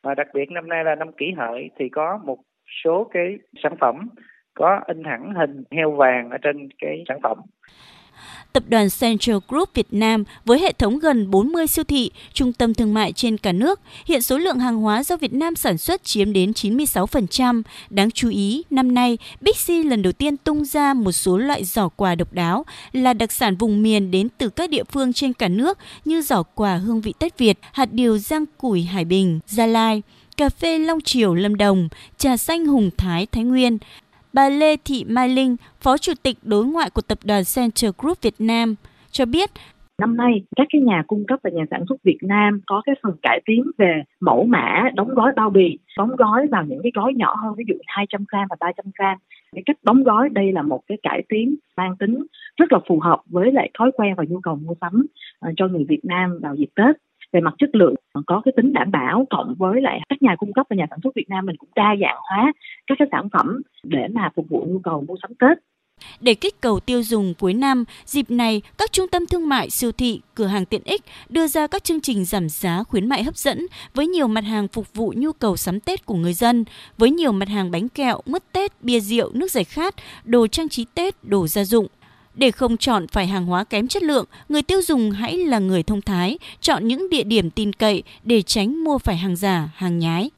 Và 0.03 0.15
đặc 0.15 0.27
biệt 0.33 0.51
năm 0.51 0.69
nay 0.69 0.83
là 0.83 0.95
năm 0.95 1.11
kỷ 1.11 1.31
hợi 1.31 1.69
thì 1.77 1.89
có 1.89 2.19
một 2.23 2.37
số 2.83 3.09
cái 3.13 3.37
sản 3.63 3.75
phẩm 3.81 4.09
có 4.53 4.79
in 4.87 5.03
hẳn 5.03 5.33
hình 5.35 5.63
heo 5.71 5.91
vàng 5.91 6.29
ở 6.29 6.37
trên 6.37 6.69
cái 6.79 7.03
sản 7.07 7.19
phẩm 7.23 7.37
Tập 8.53 8.63
đoàn 8.67 8.87
Central 8.99 9.35
Group 9.47 9.69
Việt 9.73 9.87
Nam 9.91 10.23
với 10.45 10.59
hệ 10.59 10.73
thống 10.73 10.99
gần 10.99 11.31
40 11.31 11.67
siêu 11.67 11.83
thị, 11.83 12.11
trung 12.33 12.53
tâm 12.53 12.73
thương 12.73 12.93
mại 12.93 13.11
trên 13.13 13.37
cả 13.37 13.51
nước, 13.51 13.79
hiện 14.05 14.21
số 14.21 14.37
lượng 14.37 14.59
hàng 14.59 14.75
hóa 14.75 15.03
do 15.03 15.17
Việt 15.17 15.33
Nam 15.33 15.55
sản 15.55 15.77
xuất 15.77 16.03
chiếm 16.03 16.33
đến 16.33 16.51
96%. 16.51 17.61
Đáng 17.89 18.11
chú 18.11 18.29
ý, 18.29 18.63
năm 18.69 18.93
nay, 18.93 19.17
Bixi 19.41 19.83
lần 19.83 20.01
đầu 20.01 20.13
tiên 20.13 20.37
tung 20.37 20.65
ra 20.65 20.93
một 20.93 21.11
số 21.11 21.37
loại 21.37 21.63
giỏ 21.63 21.89
quà 21.89 22.15
độc 22.15 22.33
đáo 22.33 22.65
là 22.91 23.13
đặc 23.13 23.31
sản 23.31 23.55
vùng 23.55 23.83
miền 23.83 24.11
đến 24.11 24.27
từ 24.37 24.49
các 24.49 24.69
địa 24.69 24.83
phương 24.83 25.13
trên 25.13 25.33
cả 25.33 25.47
nước 25.47 25.77
như 26.05 26.21
giỏ 26.21 26.43
quà 26.43 26.75
hương 26.75 27.01
vị 27.01 27.13
Tết 27.19 27.37
Việt, 27.37 27.57
hạt 27.73 27.89
điều 27.91 28.17
Giang 28.17 28.45
Củi 28.57 28.83
Hải 28.83 29.05
Bình, 29.05 29.39
Gia 29.45 29.65
Lai, 29.65 30.01
cà 30.37 30.49
phê 30.49 30.79
Long 30.79 31.01
Triều 31.01 31.33
Lâm 31.35 31.55
Đồng, 31.55 31.87
trà 32.17 32.37
xanh 32.37 32.65
Hùng 32.65 32.89
Thái 32.97 33.25
Thái 33.25 33.43
Nguyên, 33.43 33.77
Bà 34.33 34.49
Lê 34.49 34.75
Thị 34.85 35.05
Mai 35.07 35.29
Linh, 35.29 35.55
Phó 35.81 35.97
Chủ 35.97 36.13
tịch 36.23 36.37
đối 36.41 36.65
ngoại 36.65 36.89
của 36.89 37.01
Tập 37.01 37.17
đoàn 37.23 37.43
Central 37.55 37.91
Group 37.97 38.21
Việt 38.21 38.35
Nam, 38.39 38.75
cho 39.11 39.25
biết. 39.25 39.49
Năm 39.99 40.17
nay, 40.17 40.43
các 40.55 40.67
cái 40.69 40.81
nhà 40.81 41.03
cung 41.07 41.25
cấp 41.27 41.39
và 41.43 41.49
nhà 41.49 41.63
sản 41.71 41.83
xuất 41.89 42.03
Việt 42.03 42.17
Nam 42.21 42.61
có 42.67 42.81
cái 42.85 42.95
phần 43.03 43.13
cải 43.21 43.41
tiến 43.45 43.63
về 43.77 44.03
mẫu 44.19 44.43
mã, 44.43 44.89
đóng 44.95 45.13
gói 45.15 45.31
bao 45.35 45.49
bì, 45.49 45.77
đóng 45.97 46.15
gói 46.15 46.47
vào 46.51 46.65
những 46.65 46.79
cái 46.83 46.91
gói 46.95 47.13
nhỏ 47.15 47.35
hơn, 47.35 47.53
ví 47.57 47.63
dụ 47.67 47.75
200 47.87 48.23
gram 48.27 48.47
và 48.49 48.55
300 48.59 48.85
gram. 48.99 49.17
Cái 49.55 49.63
cách 49.65 49.77
đóng 49.83 50.03
gói 50.03 50.29
đây 50.29 50.51
là 50.51 50.61
một 50.61 50.81
cái 50.87 50.97
cải 51.03 51.23
tiến 51.29 51.55
mang 51.77 51.95
tính 51.99 52.25
rất 52.57 52.71
là 52.73 52.79
phù 52.87 52.99
hợp 52.99 53.21
với 53.25 53.51
lại 53.51 53.69
thói 53.79 53.91
quen 53.95 54.13
và 54.17 54.23
nhu 54.29 54.39
cầu 54.43 54.55
mua 54.55 54.73
sắm 54.81 55.05
ờ, 55.39 55.51
cho 55.57 55.67
người 55.67 55.85
Việt 55.89 56.05
Nam 56.05 56.39
vào 56.41 56.55
dịp 56.55 56.69
Tết 56.75 56.95
về 57.33 57.41
mặt 57.41 57.53
chất 57.59 57.69
lượng 57.73 57.95
có 58.27 58.41
cái 58.45 58.53
tính 58.57 58.73
đảm 58.73 58.91
bảo 58.91 59.25
cộng 59.29 59.55
với 59.57 59.81
lại 59.81 59.99
các 60.09 60.21
nhà 60.21 60.35
cung 60.37 60.53
cấp 60.53 60.65
và 60.69 60.75
nhà 60.75 60.85
sản 60.89 60.99
xuất 61.03 61.15
Việt 61.15 61.29
Nam 61.29 61.45
mình 61.45 61.57
cũng 61.57 61.69
đa 61.75 61.95
dạng 62.01 62.17
hóa 62.29 62.53
các 62.87 62.95
cái 62.99 63.07
sản 63.11 63.29
phẩm 63.33 63.61
để 63.83 64.07
mà 64.13 64.29
phục 64.35 64.49
vụ 64.49 64.65
nhu 64.69 64.79
cầu 64.79 65.05
mua 65.07 65.15
sắm 65.21 65.31
Tết. 65.39 65.57
Để 66.21 66.33
kích 66.33 66.61
cầu 66.61 66.79
tiêu 66.79 67.03
dùng 67.03 67.33
cuối 67.39 67.53
năm, 67.53 67.83
dịp 68.05 68.31
này 68.31 68.61
các 68.77 68.91
trung 68.91 69.07
tâm 69.07 69.25
thương 69.27 69.49
mại, 69.49 69.69
siêu 69.69 69.91
thị, 69.91 70.21
cửa 70.35 70.45
hàng 70.45 70.65
tiện 70.65 70.81
ích 70.85 71.01
đưa 71.29 71.47
ra 71.47 71.67
các 71.67 71.83
chương 71.83 72.01
trình 72.01 72.25
giảm 72.25 72.49
giá 72.49 72.83
khuyến 72.83 73.09
mại 73.09 73.23
hấp 73.23 73.35
dẫn 73.35 73.67
với 73.93 74.07
nhiều 74.07 74.27
mặt 74.27 74.43
hàng 74.43 74.67
phục 74.67 74.93
vụ 74.93 75.13
nhu 75.15 75.31
cầu 75.31 75.57
sắm 75.57 75.79
Tết 75.79 76.05
của 76.05 76.15
người 76.15 76.33
dân, 76.33 76.65
với 76.97 77.11
nhiều 77.11 77.31
mặt 77.31 77.49
hàng 77.49 77.71
bánh 77.71 77.89
kẹo, 77.89 78.21
mứt 78.25 78.43
Tết, 78.51 78.71
bia 78.81 78.99
rượu, 78.99 79.31
nước 79.33 79.51
giải 79.51 79.63
khát, 79.63 79.95
đồ 80.23 80.47
trang 80.47 80.69
trí 80.69 80.85
Tết, 80.95 81.15
đồ 81.23 81.47
gia 81.47 81.63
dụng. 81.63 81.87
Để 82.35 82.51
không 82.51 82.77
chọn 82.77 83.07
phải 83.07 83.27
hàng 83.27 83.45
hóa 83.45 83.63
kém 83.63 83.87
chất 83.87 84.03
lượng, 84.03 84.25
người 84.49 84.61
tiêu 84.61 84.81
dùng 84.81 85.11
hãy 85.11 85.37
là 85.37 85.59
người 85.59 85.83
thông 85.83 86.01
thái, 86.01 86.37
chọn 86.61 86.87
những 86.87 87.09
địa 87.09 87.23
điểm 87.23 87.49
tin 87.49 87.73
cậy 87.73 88.03
để 88.23 88.41
tránh 88.41 88.83
mua 88.83 88.97
phải 88.97 89.17
hàng 89.17 89.35
giả, 89.35 89.69
hàng 89.75 89.99
nhái. 89.99 90.29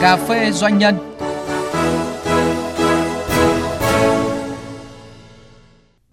Cà 0.00 0.16
phê 0.28 0.50
doanh 0.52 0.78
nhân 0.78 0.94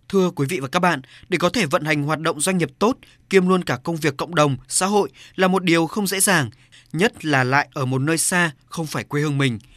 Thưa 0.09 0.29
quý 0.35 0.45
vị 0.49 0.59
và 0.59 0.67
các 0.67 0.79
bạn, 0.79 1.01
để 1.29 1.37
có 1.37 1.49
thể 1.49 1.65
vận 1.65 1.83
hành 1.83 2.03
hoạt 2.03 2.19
động 2.19 2.41
doanh 2.41 2.57
nghiệp 2.57 2.69
tốt, 2.79 2.97
kiêm 3.29 3.47
luôn 3.47 3.63
cả 3.63 3.77
công 3.83 3.95
việc 3.95 4.17
cộng 4.17 4.35
đồng, 4.35 4.57
xã 4.67 4.85
hội 4.85 5.09
là 5.35 5.47
một 5.47 5.63
điều 5.63 5.87
không 5.87 6.07
dễ 6.07 6.19
dàng, 6.19 6.49
nhất 6.93 7.25
là 7.25 7.43
lại 7.43 7.67
ở 7.73 7.85
một 7.85 8.01
nơi 8.01 8.17
xa, 8.17 8.51
không 8.65 8.85
phải 8.85 9.03
quê 9.03 9.21
hương 9.21 9.37
mình– 9.37 9.59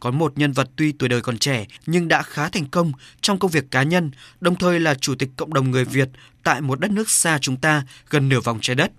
có 0.00 0.10
một 0.10 0.38
nhân 0.38 0.52
vật 0.52 0.70
tuy 0.76 0.92
tuổi 0.92 1.08
đời 1.08 1.20
còn 1.20 1.38
trẻ 1.38 1.66
nhưng 1.86 2.08
đã 2.08 2.22
khá 2.22 2.48
thành 2.48 2.66
công 2.66 2.92
trong 3.20 3.38
công 3.38 3.50
việc 3.50 3.70
cá 3.70 3.82
nhân, 3.82 4.10
đồng 4.40 4.56
thời 4.56 4.80
là 4.80 4.94
chủ 4.94 5.14
tịch 5.14 5.28
cộng 5.36 5.54
đồng 5.54 5.70
người 5.70 5.84
Việt 5.84 6.08
tại 6.42 6.60
một 6.60 6.80
đất 6.80 6.90
nước 6.90 7.10
xa 7.10 7.38
chúng 7.40 7.56
ta 7.56 7.82
gần 8.10 8.28
nửa 8.28 8.40
vòng 8.40 8.58
trái 8.62 8.76
đất. 8.76 8.92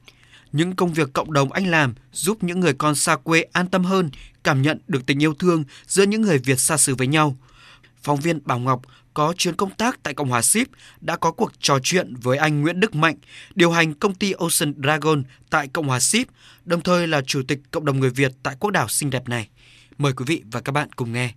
Những 0.52 0.76
công 0.76 0.94
việc 0.94 1.14
cộng 1.14 1.34
đồng 1.34 1.52
anh 1.52 1.68
làm 1.68 1.94
giúp 2.12 2.44
những 2.44 2.60
người 2.60 2.74
con 2.74 2.96
xa 2.96 3.16
quê 3.16 3.42
an 3.42 3.68
tâm 3.68 3.84
hơn, 3.84 4.10
cảm 4.44 4.62
nhận 4.62 4.80
được 4.88 5.06
tình 5.06 5.24
yêu 5.24 5.34
thương 5.34 5.64
giữa 5.88 6.04
những 6.04 6.22
người 6.22 6.38
Việt 6.38 6.60
xa 6.60 6.78
xứ 6.78 6.96
với 6.96 7.08
nhau. 7.08 7.38
Phóng 8.04 8.20
viên 8.20 8.40
Bảo 8.46 8.60
Ngọc 8.60 8.82
có 9.14 9.34
chuyến 9.38 9.56
công 9.56 9.70
tác 9.72 10.04
tại 10.04 10.14
Cộng 10.14 10.30
hòa 10.30 10.42
Ship 10.42 10.68
đã 11.02 11.16
có 11.16 11.32
cuộc 11.32 11.52
trò 11.60 11.80
chuyện 11.84 12.14
với 12.16 12.38
anh 12.38 12.62
Nguyễn 12.62 12.80
Đức 12.80 12.96
Mạnh, 12.96 13.16
điều 13.56 13.72
hành 13.72 13.94
công 13.94 14.16
ty 14.16 14.32
Ocean 14.32 14.74
Dragon 14.84 15.24
tại 15.50 15.68
Cộng 15.68 15.88
hòa 15.88 16.00
Ship, 16.00 16.28
đồng 16.66 16.82
thời 16.82 17.08
là 17.08 17.22
chủ 17.22 17.42
tịch 17.48 17.60
cộng 17.72 17.86
đồng 17.86 18.00
người 18.00 18.10
Việt 18.10 18.32
tại 18.44 18.56
quốc 18.60 18.72
đảo 18.72 18.88
xinh 18.88 19.10
đẹp 19.10 19.30
này. 19.30 19.48
Mời 20.00 20.14
quý 20.14 20.26
vị 20.28 20.44
và 20.52 20.62
các 20.62 20.72
bạn 20.72 20.88
cùng 20.96 21.14
nghe. 21.14 21.30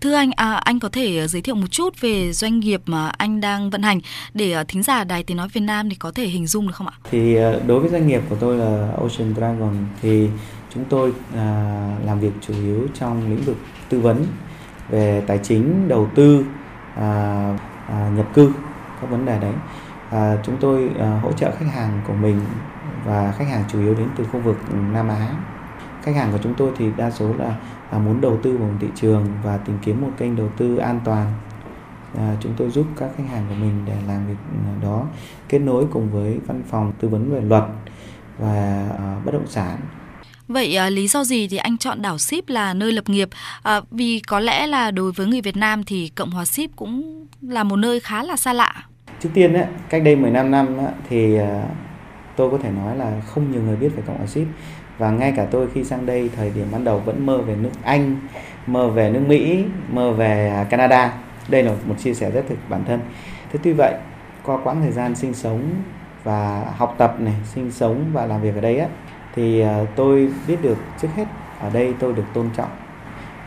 Thưa 0.00 0.14
anh, 0.14 0.30
à, 0.36 0.52
anh 0.54 0.78
có 0.78 0.88
thể 0.88 1.28
giới 1.28 1.42
thiệu 1.42 1.54
một 1.54 1.66
chút 1.70 2.00
về 2.00 2.32
doanh 2.32 2.60
nghiệp 2.60 2.82
mà 2.86 3.08
anh 3.08 3.40
đang 3.40 3.70
vận 3.70 3.82
hành 3.82 4.00
để 4.34 4.52
à, 4.52 4.64
thính 4.68 4.82
giả 4.82 5.04
Đài 5.04 5.22
Tiếng 5.22 5.36
Nói 5.36 5.48
Việt 5.52 5.60
Nam 5.60 5.90
thì 5.90 5.96
có 5.96 6.10
thể 6.10 6.26
hình 6.26 6.46
dung 6.46 6.66
được 6.66 6.72
không 6.76 6.86
ạ? 6.86 6.92
Thì 7.10 7.36
à, 7.36 7.52
đối 7.66 7.80
với 7.80 7.90
doanh 7.90 8.06
nghiệp 8.06 8.22
của 8.28 8.36
tôi 8.40 8.56
là 8.56 8.92
Ocean 8.96 9.34
Dragon 9.34 9.86
thì 10.02 10.28
chúng 10.74 10.84
tôi 10.84 11.12
à, 11.34 11.46
làm 12.04 12.20
việc 12.20 12.32
chủ 12.40 12.54
yếu 12.54 12.88
trong 12.94 13.30
lĩnh 13.30 13.44
vực 13.44 13.56
tư 13.88 14.00
vấn 14.00 14.26
về 14.90 15.22
tài 15.26 15.38
chính, 15.42 15.88
đầu 15.88 16.10
tư, 16.14 16.44
à, 16.94 17.04
à, 17.88 18.10
nhập 18.16 18.26
cư, 18.34 18.52
các 19.00 19.10
vấn 19.10 19.26
đề 19.26 19.40
đấy. 19.40 19.52
À, 20.10 20.36
chúng 20.44 20.56
tôi 20.60 20.90
à, 20.98 21.20
hỗ 21.22 21.32
trợ 21.32 21.50
khách 21.58 21.72
hàng 21.74 22.00
của 22.06 22.14
mình 22.14 22.40
và 23.04 23.34
khách 23.38 23.48
hàng 23.48 23.64
chủ 23.72 23.80
yếu 23.80 23.94
đến 23.94 24.08
từ 24.16 24.24
khu 24.24 24.40
vực 24.40 24.56
Nam 24.92 25.08
Á 25.08 25.28
khách 26.08 26.16
hàng 26.20 26.32
của 26.32 26.38
chúng 26.42 26.54
tôi 26.54 26.72
thì 26.76 26.86
đa 26.96 27.10
số 27.10 27.34
là, 27.38 27.56
là 27.92 27.98
muốn 27.98 28.20
đầu 28.20 28.38
tư 28.42 28.56
vào 28.56 28.68
một 28.68 28.74
thị 28.80 28.88
trường 28.94 29.26
và 29.42 29.56
tìm 29.56 29.78
kiếm 29.84 30.00
một 30.00 30.10
kênh 30.18 30.36
đầu 30.36 30.48
tư 30.56 30.76
an 30.76 31.00
toàn 31.04 31.32
à, 32.18 32.36
chúng 32.40 32.52
tôi 32.56 32.70
giúp 32.70 32.86
các 32.96 33.10
khách 33.16 33.24
hàng 33.30 33.46
của 33.48 33.54
mình 33.54 33.84
để 33.86 33.94
làm 34.08 34.26
việc 34.26 34.34
à, 34.66 34.72
đó 34.82 35.06
kết 35.48 35.58
nối 35.58 35.84
cùng 35.90 36.10
với 36.10 36.38
văn 36.46 36.62
phòng 36.70 36.92
tư 37.00 37.08
vấn 37.08 37.30
về 37.30 37.40
luật 37.40 37.64
và 38.38 38.88
à, 38.98 39.20
bất 39.24 39.32
động 39.32 39.46
sản 39.46 39.78
Vậy 40.48 40.76
à, 40.76 40.90
lý 40.90 41.08
do 41.08 41.24
gì 41.24 41.48
thì 41.48 41.56
anh 41.56 41.78
chọn 41.78 42.02
đảo 42.02 42.18
Ship 42.18 42.48
là 42.48 42.74
nơi 42.74 42.92
lập 42.92 43.08
nghiệp? 43.08 43.28
À, 43.62 43.80
vì 43.90 44.20
có 44.26 44.40
lẽ 44.40 44.66
là 44.66 44.90
đối 44.90 45.12
với 45.12 45.26
người 45.26 45.40
Việt 45.40 45.56
Nam 45.56 45.84
thì 45.84 46.08
Cộng 46.14 46.30
hòa 46.30 46.44
Ship 46.44 46.76
cũng 46.76 47.26
là 47.42 47.64
một 47.64 47.76
nơi 47.76 48.00
khá 48.00 48.22
là 48.22 48.36
xa 48.36 48.52
lạ. 48.52 48.86
Trước 49.22 49.28
tiên 49.34 49.52
ấy, 49.54 49.66
cách 49.88 50.02
đây 50.02 50.16
15 50.16 50.50
năm 50.50 50.76
ấy, 50.76 50.92
thì 51.08 51.36
à, 51.36 51.64
tôi 52.36 52.50
có 52.50 52.58
thể 52.62 52.70
nói 52.70 52.96
là 52.96 53.20
không 53.26 53.52
nhiều 53.52 53.62
người 53.62 53.76
biết 53.76 53.88
về 53.96 54.02
Cộng 54.06 54.16
hòa 54.16 54.26
Ship 54.26 54.46
và 54.98 55.10
ngay 55.10 55.32
cả 55.36 55.46
tôi 55.50 55.68
khi 55.74 55.84
sang 55.84 56.06
đây 56.06 56.30
thời 56.36 56.50
điểm 56.50 56.66
ban 56.72 56.84
đầu 56.84 56.98
vẫn 56.98 57.26
mơ 57.26 57.38
về 57.38 57.56
nước 57.56 57.70
Anh 57.82 58.16
mơ 58.66 58.88
về 58.88 59.10
nước 59.10 59.22
Mỹ 59.28 59.64
mơ 59.92 60.12
về 60.12 60.48
à, 60.48 60.64
Canada. 60.64 61.12
Đây 61.48 61.62
là 61.62 61.72
một 61.84 61.94
chia 61.98 62.14
sẻ 62.14 62.30
rất 62.30 62.44
thực 62.48 62.58
bản 62.68 62.84
thân. 62.84 63.00
Thế 63.52 63.58
tuy 63.62 63.72
vậy 63.72 63.94
qua 64.44 64.58
quãng 64.64 64.80
thời 64.82 64.92
gian 64.92 65.14
sinh 65.14 65.34
sống 65.34 65.62
và 66.24 66.64
học 66.76 66.94
tập 66.98 67.16
này 67.18 67.34
sinh 67.54 67.70
sống 67.70 68.04
và 68.12 68.26
làm 68.26 68.40
việc 68.40 68.54
ở 68.54 68.60
đây 68.60 68.78
á 68.78 68.86
thì 69.34 69.60
à, 69.60 69.84
tôi 69.96 70.32
biết 70.48 70.62
được 70.62 70.78
trước 71.02 71.08
hết 71.16 71.24
ở 71.60 71.70
đây 71.70 71.94
tôi 71.98 72.12
được 72.12 72.24
tôn 72.34 72.50
trọng. 72.56 72.70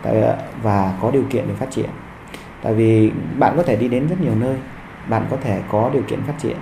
À, 0.04 0.38
và 0.64 0.98
có 1.02 1.12
điều 1.12 1.24
kiện 1.30 1.48
để 1.48 1.54
phát 1.54 1.72
triển. 1.72 1.90
Tại 2.64 2.74
vì 2.74 3.12
bạn 3.38 3.54
có 3.58 3.64
thể 3.64 3.76
đi 3.76 3.88
đến 3.88 4.08
rất 4.08 4.22
nhiều 4.22 4.36
nơi 4.36 4.56
bạn 5.10 5.26
có 5.30 5.38
thể 5.42 5.62
có 5.70 5.90
điều 5.94 6.02
kiện 6.02 6.22
phát 6.22 6.34
triển. 6.40 6.58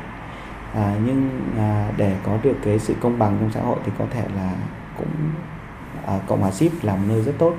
À, 0.75 0.95
nhưng 1.05 1.29
à, 1.57 1.91
để 1.97 2.15
có 2.25 2.37
được 2.43 2.55
cái 2.65 2.79
sự 2.79 2.95
công 3.01 3.19
bằng 3.19 3.37
trong 3.39 3.51
xã 3.51 3.61
hội 3.61 3.77
thì 3.85 3.91
có 3.99 4.05
thể 4.11 4.23
là 4.35 4.51
cũng 4.99 5.31
à, 6.05 6.19
cộng 6.27 6.41
hòa 6.41 6.51
ship 6.51 6.83
là 6.83 6.95
một 6.95 7.03
nơi 7.07 7.21
rất 7.21 7.33
tốt. 7.37 7.53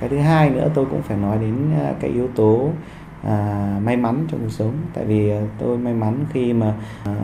Cái 0.00 0.08
thứ 0.08 0.18
hai 0.18 0.50
nữa 0.50 0.68
tôi 0.74 0.86
cũng 0.90 1.02
phải 1.02 1.16
nói 1.16 1.38
đến 1.38 1.54
à, 1.80 1.92
cái 2.00 2.10
yếu 2.10 2.28
tố 2.28 2.70
à, 3.22 3.78
may 3.84 3.96
mắn 3.96 4.24
trong 4.28 4.40
cuộc 4.40 4.52
sống. 4.52 4.72
Tại 4.94 5.04
vì 5.04 5.30
à, 5.30 5.40
tôi 5.58 5.78
may 5.78 5.94
mắn 5.94 6.24
khi 6.32 6.52
mà 6.52 6.74
à, 7.04 7.14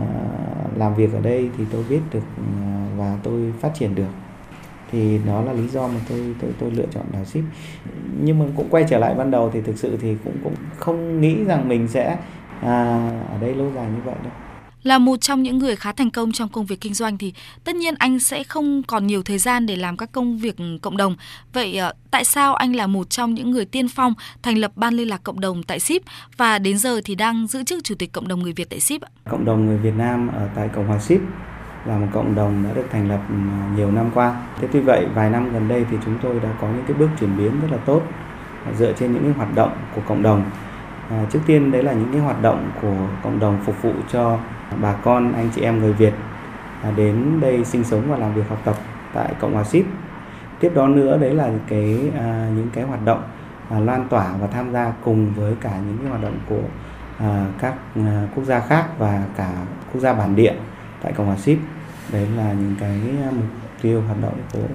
làm 0.76 0.94
việc 0.94 1.12
ở 1.12 1.20
đây 1.20 1.50
thì 1.58 1.64
tôi 1.72 1.84
biết 1.88 2.00
được 2.12 2.24
à, 2.38 2.86
và 2.96 3.18
tôi 3.22 3.52
phát 3.60 3.70
triển 3.74 3.94
được. 3.94 4.10
Thì 4.92 5.20
đó 5.26 5.42
là 5.42 5.52
lý 5.52 5.68
do 5.68 5.88
mà 5.88 6.00
tôi 6.08 6.34
tôi 6.40 6.50
tôi 6.58 6.70
lựa 6.70 6.86
chọn 6.90 7.04
đào 7.12 7.24
ship. 7.24 7.40
Nhưng 8.20 8.38
mà 8.38 8.44
cũng 8.56 8.68
quay 8.70 8.84
trở 8.88 8.98
lại 8.98 9.14
ban 9.14 9.30
đầu 9.30 9.50
thì 9.52 9.60
thực 9.60 9.78
sự 9.78 9.96
thì 10.00 10.16
cũng 10.24 10.36
cũng 10.44 10.54
không 10.76 11.20
nghĩ 11.20 11.44
rằng 11.44 11.68
mình 11.68 11.88
sẽ 11.88 12.16
à, 12.60 13.10
ở 13.30 13.38
đây 13.40 13.54
lâu 13.54 13.72
dài 13.74 13.86
như 13.86 14.00
vậy 14.04 14.14
đâu 14.22 14.32
là 14.86 14.98
một 14.98 15.20
trong 15.20 15.42
những 15.42 15.58
người 15.58 15.76
khá 15.76 15.92
thành 15.92 16.10
công 16.10 16.32
trong 16.32 16.48
công 16.48 16.66
việc 16.66 16.80
kinh 16.80 16.94
doanh 16.94 17.18
thì 17.18 17.32
tất 17.64 17.76
nhiên 17.76 17.94
anh 17.98 18.20
sẽ 18.20 18.44
không 18.44 18.82
còn 18.82 19.06
nhiều 19.06 19.22
thời 19.22 19.38
gian 19.38 19.66
để 19.66 19.76
làm 19.76 19.96
các 19.96 20.12
công 20.12 20.38
việc 20.38 20.56
cộng 20.82 20.96
đồng. 20.96 21.16
Vậy 21.52 21.76
ờ, 21.76 21.92
tại 22.10 22.24
sao 22.24 22.54
anh 22.54 22.76
là 22.76 22.86
một 22.86 23.10
trong 23.10 23.34
những 23.34 23.50
người 23.50 23.64
tiên 23.64 23.88
phong 23.88 24.14
thành 24.42 24.58
lập 24.58 24.72
ban 24.76 24.94
liên 24.94 25.08
lạc 25.08 25.20
cộng 25.22 25.40
đồng 25.40 25.62
tại 25.62 25.80
ship 25.80 26.02
và 26.36 26.58
đến 26.58 26.78
giờ 26.78 27.00
thì 27.04 27.14
đang 27.14 27.46
giữ 27.46 27.64
chức 27.64 27.84
chủ 27.84 27.94
tịch 27.94 28.12
cộng 28.12 28.28
đồng 28.28 28.42
người 28.42 28.52
Việt 28.52 28.70
tại 28.70 28.80
ship? 28.80 29.02
Cộng 29.30 29.44
đồng 29.44 29.66
người 29.66 29.78
Việt 29.78 29.94
Nam 29.96 30.28
ở 30.28 30.48
tại 30.54 30.68
Cộng 30.74 30.86
hòa 30.86 30.98
ship 30.98 31.20
là 31.86 31.98
một 31.98 32.06
cộng 32.12 32.34
đồng 32.34 32.64
đã 32.64 32.70
được 32.74 32.86
thành 32.92 33.08
lập 33.08 33.20
ừ, 33.28 33.34
nhiều 33.76 33.90
năm 33.90 34.10
qua. 34.14 34.42
Thế 34.60 34.68
tuy 34.72 34.80
vậy 34.80 35.06
vài 35.14 35.30
năm 35.30 35.52
gần 35.52 35.68
đây 35.68 35.84
thì 35.90 35.96
chúng 36.04 36.18
tôi 36.22 36.40
đã 36.40 36.48
có 36.60 36.68
những 36.68 36.84
cái 36.88 36.96
bước 36.96 37.08
chuyển 37.20 37.38
biến 37.38 37.60
rất 37.60 37.68
là 37.70 37.78
tốt 37.78 38.02
à, 38.64 38.72
dựa 38.78 38.92
trên 38.92 39.12
những 39.12 39.22
cái 39.22 39.32
hoạt 39.32 39.54
động 39.54 39.70
của 39.94 40.00
cộng 40.08 40.22
đồng. 40.22 40.50
À, 41.10 41.24
trước 41.32 41.40
tiên 41.46 41.70
đấy 41.70 41.82
là 41.82 41.92
những 41.92 42.12
cái 42.12 42.20
hoạt 42.20 42.42
động 42.42 42.70
của 42.82 43.08
cộng 43.22 43.40
đồng 43.40 43.58
phục 43.64 43.82
vụ 43.82 43.92
cho 44.12 44.38
bà 44.80 44.92
con 44.92 45.32
anh 45.32 45.50
chị 45.54 45.61
em 45.61 45.78
người 45.78 45.92
Việt 45.92 46.12
à, 46.82 46.90
đến 46.96 47.40
đây 47.40 47.64
sinh 47.64 47.85
sống 47.85 48.02
và 48.08 48.16
làm 48.16 48.35
việc 48.35 48.49
học 48.49 48.58
tập 48.64 48.75
tại 49.14 49.35
Cộng 49.40 49.54
hòa 49.54 49.64
Ship. 49.64 49.85
Tiếp 50.61 50.73
đó 50.75 50.88
nữa 50.88 51.18
đấy 51.18 51.35
là 51.35 51.50
cái 51.68 52.11
à, 52.18 52.49
những 52.56 52.68
cái 52.73 52.85
hoạt 52.85 53.04
động 53.04 53.23
à, 53.70 53.78
lan 53.78 54.06
tỏa 54.08 54.32
và 54.40 54.46
tham 54.46 54.73
gia 54.73 54.92
cùng 55.04 55.32
với 55.37 55.54
cả 55.61 55.78
những 55.87 55.99
cái 55.99 56.08
hoạt 56.08 56.23
động 56.23 56.38
của 56.49 56.62
à, 57.18 57.46
các 57.58 57.75
à, 57.96 58.28
quốc 58.35 58.44
gia 58.44 58.61
khác 58.61 58.87
và 58.99 59.23
cả 59.37 59.50
quốc 59.92 60.00
gia 60.00 60.12
bản 60.12 60.37
địa 60.37 60.54
tại 61.02 61.12
Cộng 61.12 61.26
hòa 61.26 61.37
Ship. 61.37 61.58
Đấy 62.12 62.26
là 62.37 62.52
những 62.52 62.75
cái 62.80 63.00
à, 63.23 63.30
mục 63.30 63.46
tiêu 63.82 64.02
hoạt 64.06 64.23
động 64.23 64.38
của 64.52 64.68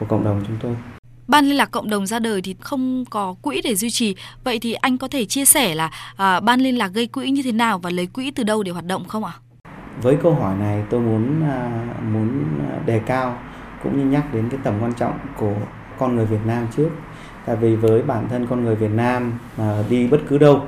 của 0.00 0.06
cộng 0.06 0.24
đồng 0.24 0.44
chúng 0.46 0.56
tôi. 0.60 0.91
Ban 1.32 1.46
liên 1.46 1.56
lạc 1.56 1.70
cộng 1.70 1.90
đồng 1.90 2.06
ra 2.06 2.18
đời 2.18 2.42
thì 2.42 2.56
không 2.60 3.04
có 3.10 3.34
quỹ 3.42 3.60
để 3.64 3.74
duy 3.74 3.90
trì. 3.90 4.16
Vậy 4.44 4.58
thì 4.58 4.72
anh 4.72 4.98
có 4.98 5.08
thể 5.08 5.24
chia 5.24 5.44
sẻ 5.44 5.74
là 5.74 5.90
à, 6.16 6.40
ban 6.40 6.60
liên 6.60 6.78
lạc 6.78 6.88
gây 6.88 7.06
quỹ 7.06 7.30
như 7.30 7.42
thế 7.42 7.52
nào 7.52 7.78
và 7.78 7.90
lấy 7.90 8.06
quỹ 8.06 8.30
từ 8.30 8.44
đâu 8.44 8.62
để 8.62 8.72
hoạt 8.72 8.84
động 8.84 9.04
không 9.08 9.24
ạ? 9.24 9.32
Với 10.02 10.16
câu 10.22 10.34
hỏi 10.34 10.56
này 10.58 10.84
tôi 10.90 11.00
muốn 11.00 11.42
à, 11.42 11.84
muốn 12.12 12.44
đề 12.86 12.98
cao 12.98 13.38
cũng 13.82 13.98
như 13.98 14.04
nhắc 14.04 14.34
đến 14.34 14.48
cái 14.50 14.60
tầm 14.64 14.74
quan 14.82 14.92
trọng 14.92 15.18
của 15.38 15.54
con 15.98 16.16
người 16.16 16.26
Việt 16.26 16.40
Nam 16.46 16.66
trước. 16.76 16.88
Tại 17.46 17.56
vì 17.56 17.76
với 17.76 18.02
bản 18.02 18.28
thân 18.28 18.46
con 18.46 18.64
người 18.64 18.76
Việt 18.76 18.90
Nam 18.90 19.32
à, 19.58 19.82
đi 19.88 20.06
bất 20.06 20.20
cứ 20.28 20.38
đâu 20.38 20.62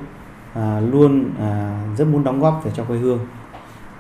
à, 0.55 0.81
luôn 0.81 1.31
à, 1.41 1.81
rất 1.99 2.09
muốn 2.09 2.25
đóng 2.25 2.41
góp 2.41 2.61
về 2.65 2.71
cho 2.77 2.85
quê 2.85 2.99
hương. 2.99 3.27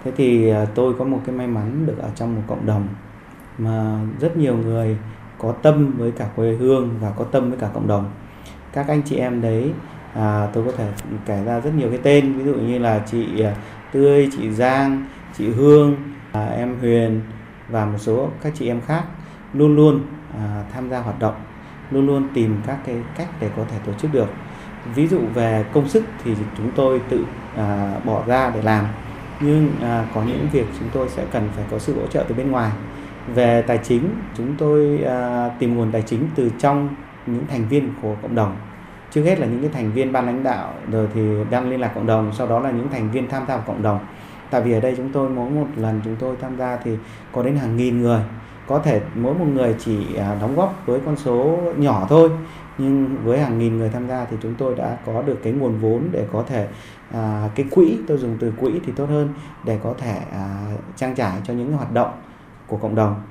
Thế 0.05 0.13
thì 0.17 0.49
à, 0.49 0.65
tôi 0.75 0.95
có 0.99 1.05
một 1.05 1.21
cái 1.27 1.37
may 1.37 1.47
mắn 1.47 1.87
được 1.87 1.99
ở 1.99 2.11
trong 2.17 2.35
một 2.35 2.43
cộng 2.47 2.67
đồng 2.67 2.89
mà 3.59 4.01
rất 4.21 4.37
nhiều 4.37 4.57
người 4.57 4.97
có 5.47 5.53
tâm 5.53 5.95
với 5.99 6.11
cả 6.11 6.27
quê 6.37 6.53
hương 6.53 6.91
và 7.01 7.11
có 7.11 7.25
tâm 7.25 7.51
với 7.51 7.59
cả 7.59 7.69
cộng 7.75 7.89
đồng. 7.89 8.11
Các 8.73 8.89
anh 8.89 9.03
chị 9.03 9.17
em 9.17 9.41
đấy 9.41 9.73
à, 10.15 10.49
tôi 10.53 10.65
có 10.65 10.73
thể 10.77 10.89
kể 11.27 11.45
ra 11.45 11.61
rất 11.61 11.75
nhiều 11.75 11.89
cái 11.91 11.99
tên. 12.03 12.39
Ví 12.39 12.45
dụ 12.45 12.55
như 12.55 12.79
là 12.79 12.99
chị 13.11 13.41
à, 13.41 13.55
tươi 13.93 14.29
chị 14.37 14.51
giang 14.51 15.07
chị 15.39 15.51
hương 15.51 15.97
à, 16.33 16.47
em 16.47 16.79
huyền 16.81 17.21
và 17.69 17.85
một 17.85 17.99
số 17.99 18.29
các 18.43 18.53
chị 18.57 18.69
em 18.69 18.81
khác 18.81 19.05
luôn 19.53 19.77
luôn 19.77 20.01
à, 20.39 20.65
tham 20.73 20.91
gia 20.91 21.01
hoạt 21.01 21.19
động 21.19 21.35
luôn 21.91 22.07
luôn 22.07 22.29
tìm 22.35 22.57
các 22.67 22.79
cái 22.87 22.97
cách 23.17 23.29
để 23.41 23.51
có 23.57 23.63
thể 23.71 23.79
tổ 23.87 23.93
chức 23.93 24.13
được. 24.13 24.29
Ví 24.95 25.09
dụ 25.09 25.21
về 25.35 25.65
công 25.73 25.89
sức 25.89 26.05
thì 26.25 26.35
chúng 26.57 26.71
tôi 26.77 27.01
tự 27.09 27.25
à, 27.57 27.95
bỏ 28.05 28.23
ra 28.27 28.51
để 28.55 28.63
làm. 28.63 28.87
Nhưng 29.41 29.71
à, 29.83 30.07
có 30.15 30.23
những 30.23 30.49
việc 30.53 30.67
chúng 30.79 30.89
tôi 30.93 31.09
sẽ 31.09 31.25
cần 31.33 31.49
phải 31.57 31.65
có 31.71 31.79
sự 31.79 32.01
hỗ 32.01 32.07
trợ 32.07 32.25
từ 32.29 32.35
bên 32.35 32.51
ngoài 32.51 32.71
về 33.27 33.63
tài 33.63 33.79
chính 33.79 34.09
chúng 34.37 34.55
tôi 34.59 35.03
à, 35.07 35.49
tìm 35.59 35.77
nguồn 35.77 35.93
tài 35.93 36.03
chính 36.03 36.29
từ 36.35 36.51
trong 36.59 36.89
những 37.27 37.47
thành 37.51 37.69
viên 37.69 37.93
của 38.03 38.15
cộng 38.23 38.35
đồng. 38.35 38.57
Trước 39.11 39.23
hết 39.23 39.39
là 39.39 39.47
những 39.47 39.61
cái 39.61 39.71
thành 39.75 39.93
viên 39.93 40.13
ban 40.13 40.27
lãnh 40.27 40.43
đạo 40.43 40.75
rồi 40.91 41.09
thì 41.15 41.21
đang 41.51 41.71
liên 41.71 41.81
lạc 41.81 41.93
cộng 41.95 42.07
đồng 42.07 42.33
sau 42.33 42.47
đó 42.47 42.61
là 42.61 42.71
những 42.71 42.89
thành 42.91 43.11
viên 43.11 43.29
tham 43.29 43.45
gia 43.49 43.57
vào 43.57 43.65
cộng 43.67 43.83
đồng. 43.83 43.99
Tại 44.51 44.61
vì 44.61 44.73
ở 44.73 44.81
đây 44.81 44.95
chúng 44.97 45.13
tôi 45.13 45.29
mỗi 45.29 45.51
một 45.51 45.67
lần 45.77 46.01
chúng 46.05 46.17
tôi 46.17 46.37
tham 46.41 46.57
gia 46.59 46.77
thì 46.77 46.91
có 47.33 47.43
đến 47.43 47.57
hàng 47.57 47.77
nghìn 47.77 48.03
người. 48.03 48.21
Có 48.67 48.79
thể 48.79 49.01
mỗi 49.15 49.35
một 49.35 49.47
người 49.55 49.75
chỉ 49.79 50.17
à, 50.17 50.37
đóng 50.41 50.57
góp 50.57 50.83
với 50.87 51.01
con 51.07 51.17
số 51.17 51.59
nhỏ 51.77 52.07
thôi 52.09 52.31
nhưng 52.79 53.17
với 53.25 53.39
hàng 53.39 53.59
nghìn 53.59 53.79
người 53.79 53.89
tham 53.89 54.09
gia 54.09 54.25
thì 54.25 54.37
chúng 54.43 54.55
tôi 54.55 54.75
đã 54.75 54.97
có 55.07 55.23
được 55.23 55.39
cái 55.43 55.53
nguồn 55.53 55.79
vốn 55.79 56.09
để 56.13 56.27
có 56.33 56.45
thể 56.49 56.69
à, 57.13 57.49
cái 57.55 57.67
quỹ 57.71 57.99
tôi 58.09 58.19
dùng 58.19 58.37
từ 58.41 58.53
quỹ 58.61 58.81
thì 58.87 58.93
tốt 58.97 59.07
hơn 59.09 59.29
để 59.65 59.79
có 59.83 59.95
thể 59.99 60.21
à, 60.33 60.67
trang 60.97 61.15
trải 61.15 61.33
cho 61.45 61.55
những 61.55 61.73
hoạt 61.73 61.93
động 61.93 62.11
của 62.67 62.77
cộng 62.77 62.95
đồng. 62.95 63.23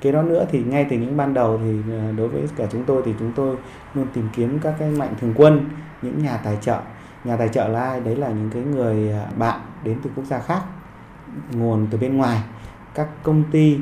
Cái 0.00 0.12
đó 0.12 0.22
nữa 0.22 0.46
thì 0.50 0.62
ngay 0.62 0.86
từ 0.90 0.96
những 0.96 1.16
ban 1.16 1.34
đầu 1.34 1.60
thì 1.62 1.92
ờ, 1.92 2.12
đối 2.12 2.28
với 2.28 2.42
cả 2.56 2.66
chúng 2.72 2.84
tôi 2.84 3.02
thì 3.04 3.14
chúng 3.18 3.32
tôi 3.32 3.56
luôn 3.94 4.06
tìm 4.14 4.28
kiếm 4.32 4.58
các 4.62 4.74
cái 4.78 4.90
mạnh 4.90 5.14
thường 5.20 5.34
quân, 5.36 5.68
những 6.02 6.22
nhà 6.22 6.36
tài 6.36 6.58
trợ. 6.60 6.80
Nhà 7.24 7.36
tài 7.36 7.48
trợ 7.48 7.68
là 7.68 7.80
ai? 7.80 8.00
Đấy 8.00 8.16
là 8.16 8.28
những 8.28 8.50
cái 8.50 8.62
người 8.62 9.10
ờ, 9.10 9.26
bạn 9.38 9.60
đến 9.84 9.98
từ 10.02 10.10
quốc 10.16 10.24
gia 10.24 10.38
khác, 10.38 10.60
nguồn 11.52 11.86
từ 11.90 11.98
bên 11.98 12.16
ngoài. 12.16 12.42
Các 12.94 13.08
công 13.22 13.44
ty 13.50 13.78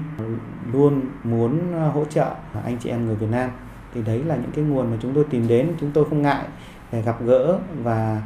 luôn 0.72 1.00
muốn 1.24 1.72
ờ, 1.72 1.88
hỗ 1.88 2.04
trợ 2.04 2.34
anh 2.64 2.76
chị 2.78 2.90
em 2.90 3.06
người 3.06 3.16
Việt 3.16 3.30
Nam. 3.30 3.50
Thì 3.94 4.02
đấy 4.02 4.24
là 4.24 4.36
những 4.36 4.50
cái 4.54 4.64
nguồn 4.64 4.90
mà 4.90 4.96
chúng 5.00 5.14
tôi 5.14 5.24
tìm 5.30 5.48
đến. 5.48 5.72
Chúng 5.80 5.90
tôi 5.90 6.04
không 6.10 6.22
ngại 6.22 6.44
để 6.92 7.02
gặp 7.02 7.16
gỡ 7.24 7.58
và 7.82 8.22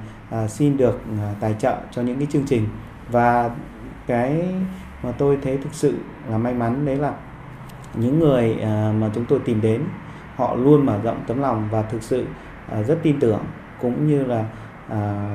xin 0.48 0.76
được 0.76 1.00
tài 1.40 1.54
trợ 1.58 1.76
cho 1.90 2.02
những 2.02 2.18
cái 2.18 2.26
chương 2.30 2.46
trình. 2.46 2.68
Và 3.10 3.50
cái 4.06 4.54
mà 5.02 5.12
tôi 5.18 5.38
thấy 5.42 5.58
thực 5.58 5.74
sự 5.74 5.98
là 6.28 6.38
may 6.38 6.54
mắn 6.54 6.86
đấy 6.86 6.96
là 6.96 7.12
những 7.94 8.18
người 8.18 8.58
à, 8.62 8.92
mà 8.98 9.10
chúng 9.14 9.24
tôi 9.24 9.38
tìm 9.44 9.60
đến, 9.60 9.84
họ 10.36 10.54
luôn 10.54 10.86
mở 10.86 10.98
rộng 11.02 11.24
tấm 11.26 11.40
lòng 11.40 11.68
và 11.70 11.82
thực 11.82 12.02
sự 12.02 12.26
à, 12.68 12.82
rất 12.82 12.98
tin 13.02 13.20
tưởng, 13.20 13.44
cũng 13.80 14.06
như 14.06 14.24
là 14.24 14.44
à, 14.88 15.30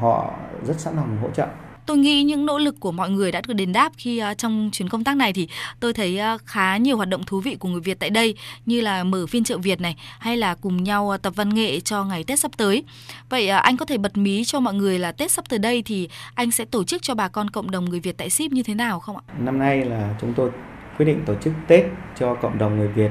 họ 0.00 0.30
rất 0.66 0.80
sẵn 0.80 0.96
lòng 0.96 1.18
hỗ 1.22 1.30
trợ 1.30 1.46
tôi 1.86 1.96
nghĩ 1.96 2.22
những 2.22 2.46
nỗ 2.46 2.58
lực 2.58 2.80
của 2.80 2.92
mọi 2.92 3.10
người 3.10 3.32
đã 3.32 3.40
được 3.48 3.54
đền 3.54 3.72
đáp 3.72 3.92
khi 3.96 4.22
uh, 4.30 4.38
trong 4.38 4.70
chuyến 4.72 4.88
công 4.88 5.04
tác 5.04 5.16
này 5.16 5.32
thì 5.32 5.48
tôi 5.80 5.92
thấy 5.92 6.20
uh, 6.34 6.40
khá 6.46 6.76
nhiều 6.76 6.96
hoạt 6.96 7.08
động 7.08 7.22
thú 7.26 7.40
vị 7.40 7.56
của 7.56 7.68
người 7.68 7.80
Việt 7.80 7.98
tại 7.98 8.10
đây 8.10 8.34
như 8.66 8.80
là 8.80 9.04
mở 9.04 9.26
phiên 9.26 9.44
chợ 9.44 9.58
Việt 9.58 9.80
này 9.80 9.96
hay 10.18 10.36
là 10.36 10.54
cùng 10.54 10.84
nhau 10.84 11.10
uh, 11.14 11.22
tập 11.22 11.32
văn 11.36 11.54
nghệ 11.54 11.80
cho 11.80 12.04
ngày 12.04 12.24
Tết 12.24 12.40
sắp 12.40 12.50
tới. 12.56 12.84
Vậy 13.28 13.50
uh, 13.56 13.62
anh 13.62 13.76
có 13.76 13.84
thể 13.84 13.98
bật 13.98 14.16
mí 14.16 14.44
cho 14.44 14.60
mọi 14.60 14.74
người 14.74 14.98
là 14.98 15.12
Tết 15.12 15.30
sắp 15.30 15.48
tới 15.48 15.58
đây 15.58 15.82
thì 15.82 16.08
anh 16.34 16.50
sẽ 16.50 16.64
tổ 16.64 16.84
chức 16.84 17.02
cho 17.02 17.14
bà 17.14 17.28
con 17.28 17.50
cộng 17.50 17.70
đồng 17.70 17.84
người 17.84 18.00
Việt 18.00 18.16
tại 18.18 18.30
ship 18.30 18.52
như 18.52 18.62
thế 18.62 18.74
nào 18.74 19.00
không 19.00 19.16
ạ? 19.16 19.22
Năm 19.38 19.58
nay 19.58 19.84
là 19.84 20.14
chúng 20.20 20.34
tôi 20.34 20.50
quyết 20.98 21.06
định 21.06 21.22
tổ 21.26 21.34
chức 21.34 21.52
Tết 21.66 21.84
cho 22.18 22.34
cộng 22.34 22.58
đồng 22.58 22.78
người 22.78 22.88
Việt 22.88 23.10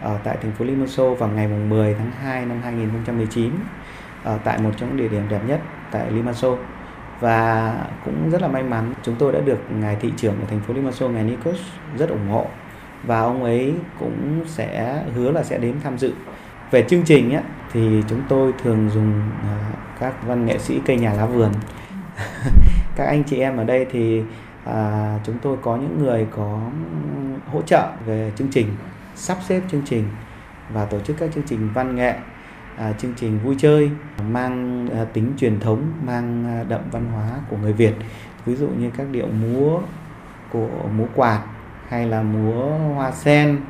ở 0.00 0.18
tại 0.24 0.36
thành 0.42 0.52
phố 0.58 0.64
Limassol 0.64 1.14
vào 1.14 1.28
ngày 1.28 1.48
10 1.48 1.94
tháng 1.94 2.12
2 2.22 2.46
năm 2.46 2.60
2019 2.62 3.50
ở 4.24 4.38
tại 4.44 4.58
một 4.58 4.70
trong 4.76 4.88
những 4.88 4.96
địa 4.96 5.08
điểm 5.08 5.28
đẹp 5.28 5.40
nhất 5.46 5.60
tại 5.90 6.10
Limassol 6.10 6.58
và 7.20 7.74
cũng 8.04 8.30
rất 8.30 8.42
là 8.42 8.48
may 8.48 8.62
mắn 8.62 8.94
chúng 9.02 9.14
tôi 9.18 9.32
đã 9.32 9.40
được 9.40 9.58
ngài 9.80 9.96
thị 9.96 10.12
trưởng 10.16 10.34
của 10.40 10.46
thành 10.50 10.60
phố 10.60 10.74
Limassol 10.74 11.12
ngài 11.12 11.24
Nikos 11.24 11.60
rất 11.98 12.08
ủng 12.10 12.28
hộ. 12.28 12.46
Và 13.06 13.20
ông 13.20 13.44
ấy 13.44 13.74
cũng 13.98 14.44
sẽ 14.46 15.02
hứa 15.14 15.30
là 15.30 15.42
sẽ 15.42 15.58
đến 15.58 15.74
tham 15.84 15.98
dự. 15.98 16.12
Về 16.70 16.84
chương 16.88 17.02
trình 17.02 17.34
ấy, 17.34 17.42
thì 17.72 18.02
chúng 18.08 18.22
tôi 18.28 18.52
thường 18.62 18.90
dùng 18.94 19.22
à, 19.42 19.70
các 20.00 20.26
văn 20.26 20.46
nghệ 20.46 20.58
sĩ 20.58 20.80
cây 20.86 20.96
nhà 20.96 21.12
lá 21.12 21.26
vườn. 21.26 21.52
Các 22.96 23.04
anh 23.04 23.24
chị 23.24 23.40
em 23.40 23.56
ở 23.56 23.64
đây 23.64 23.86
thì 23.90 24.22
à, 24.64 25.18
chúng 25.24 25.38
tôi 25.42 25.56
có 25.62 25.76
những 25.76 25.98
người 26.04 26.26
có 26.36 26.60
hỗ 27.46 27.62
trợ 27.62 27.88
về 28.06 28.32
chương 28.36 28.48
trình 28.48 28.66
sắp 29.14 29.38
xếp 29.48 29.60
chương 29.70 29.82
trình 29.84 30.04
và 30.72 30.84
tổ 30.84 31.00
chức 31.00 31.16
các 31.18 31.30
chương 31.34 31.44
trình 31.46 31.68
văn 31.74 31.96
nghệ. 31.96 32.14
À, 32.76 32.92
chương 32.98 33.14
trình 33.16 33.38
vui 33.38 33.54
chơi 33.58 33.90
mang 34.30 34.86
à, 34.94 35.04
tính 35.12 35.32
truyền 35.38 35.60
thống 35.60 35.92
mang 36.04 36.44
à, 36.46 36.64
đậm 36.68 36.80
văn 36.90 37.06
hóa 37.12 37.28
của 37.50 37.56
người 37.56 37.72
Việt. 37.72 37.94
Ví 38.46 38.56
dụ 38.56 38.68
như 38.68 38.90
các 38.96 39.06
điệu 39.10 39.26
múa 39.26 39.80
của 40.52 40.68
múa 40.96 41.06
quạt 41.14 41.40
hay 41.88 42.06
là 42.06 42.22
múa 42.22 42.78
hoa 42.94 43.10
sen 43.10 43.60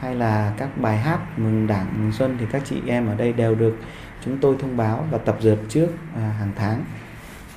hay 0.00 0.14
là 0.14 0.52
các 0.56 0.68
bài 0.76 0.96
hát 0.96 1.18
mừng 1.38 1.66
đảng 1.66 1.86
mừng 1.98 2.12
xuân 2.12 2.36
thì 2.40 2.46
các 2.52 2.62
chị 2.64 2.76
em 2.86 3.06
ở 3.06 3.14
đây 3.14 3.32
đều 3.32 3.54
được 3.54 3.76
chúng 4.24 4.38
tôi 4.38 4.56
thông 4.58 4.76
báo 4.76 5.06
và 5.10 5.18
tập 5.18 5.36
dượt 5.40 5.58
trước 5.68 5.88
hàng 6.14 6.52
tháng. 6.56 6.84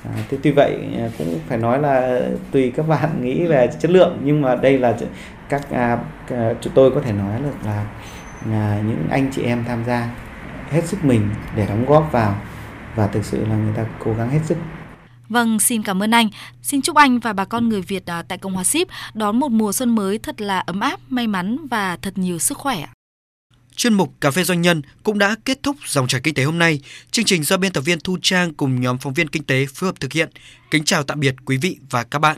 À, 0.04 0.10
thế 0.28 0.38
tuy 0.42 0.50
vậy 0.50 0.88
cũng 1.18 1.38
phải 1.48 1.58
nói 1.58 1.80
là 1.80 2.20
tùy 2.52 2.72
các 2.76 2.82
bạn 2.88 3.24
nghĩ 3.24 3.46
về 3.46 3.68
chất 3.80 3.90
lượng 3.90 4.20
nhưng 4.24 4.42
mà 4.42 4.54
đây 4.54 4.78
là 4.78 4.96
các 5.48 5.70
à, 5.70 5.98
chúng 6.60 6.72
tôi 6.74 6.90
có 6.90 7.00
thể 7.00 7.12
nói 7.12 7.40
được 7.42 7.56
là 7.64 7.86
à, 8.52 8.80
những 8.86 9.06
anh 9.10 9.30
chị 9.32 9.42
em 9.42 9.64
tham 9.64 9.84
gia 9.84 10.10
hết 10.70 10.86
sức 10.86 11.04
mình 11.04 11.30
để 11.56 11.66
đóng 11.66 11.86
góp 11.86 12.08
vào 12.12 12.42
và 12.94 13.06
thực 13.06 13.24
sự 13.24 13.46
là 13.46 13.56
người 13.56 13.74
ta 13.76 13.86
cố 13.98 14.14
gắng 14.14 14.30
hết 14.30 14.40
sức 14.44 14.56
Vâng, 15.28 15.60
xin 15.60 15.82
cảm 15.82 16.02
ơn 16.02 16.10
anh. 16.10 16.28
Xin 16.62 16.82
chúc 16.82 16.96
anh 16.96 17.18
và 17.18 17.32
bà 17.32 17.44
con 17.44 17.68
người 17.68 17.82
Việt 17.82 18.06
à, 18.06 18.22
tại 18.22 18.38
Cộng 18.38 18.52
hòa 18.52 18.64
Ship 18.64 18.88
đón 19.14 19.40
một 19.40 19.52
mùa 19.52 19.72
xuân 19.72 19.94
mới 19.94 20.18
thật 20.18 20.40
là 20.40 20.58
ấm 20.58 20.80
áp, 20.80 21.00
may 21.08 21.26
mắn 21.26 21.56
và 21.70 21.96
thật 21.96 22.18
nhiều 22.18 22.38
sức 22.38 22.58
khỏe. 22.58 22.86
Chuyên 23.76 23.94
mục 23.94 24.14
Cà 24.20 24.30
phê 24.30 24.44
Doanh 24.44 24.62
nhân 24.62 24.82
cũng 25.02 25.18
đã 25.18 25.36
kết 25.44 25.62
thúc 25.62 25.76
dòng 25.86 26.08
chảy 26.08 26.20
kinh 26.20 26.34
tế 26.34 26.44
hôm 26.44 26.58
nay. 26.58 26.80
Chương 27.10 27.24
trình 27.24 27.42
do 27.42 27.56
biên 27.56 27.72
tập 27.72 27.80
viên 27.80 28.00
Thu 28.00 28.18
Trang 28.22 28.54
cùng 28.54 28.80
nhóm 28.80 28.98
phóng 28.98 29.14
viên 29.14 29.28
kinh 29.28 29.44
tế 29.44 29.66
phối 29.74 29.88
hợp 29.88 30.00
thực 30.00 30.12
hiện. 30.12 30.28
Kính 30.70 30.84
chào 30.84 31.02
tạm 31.02 31.20
biệt 31.20 31.34
quý 31.44 31.56
vị 31.56 31.76
và 31.90 32.04
các 32.04 32.18
bạn. 32.18 32.36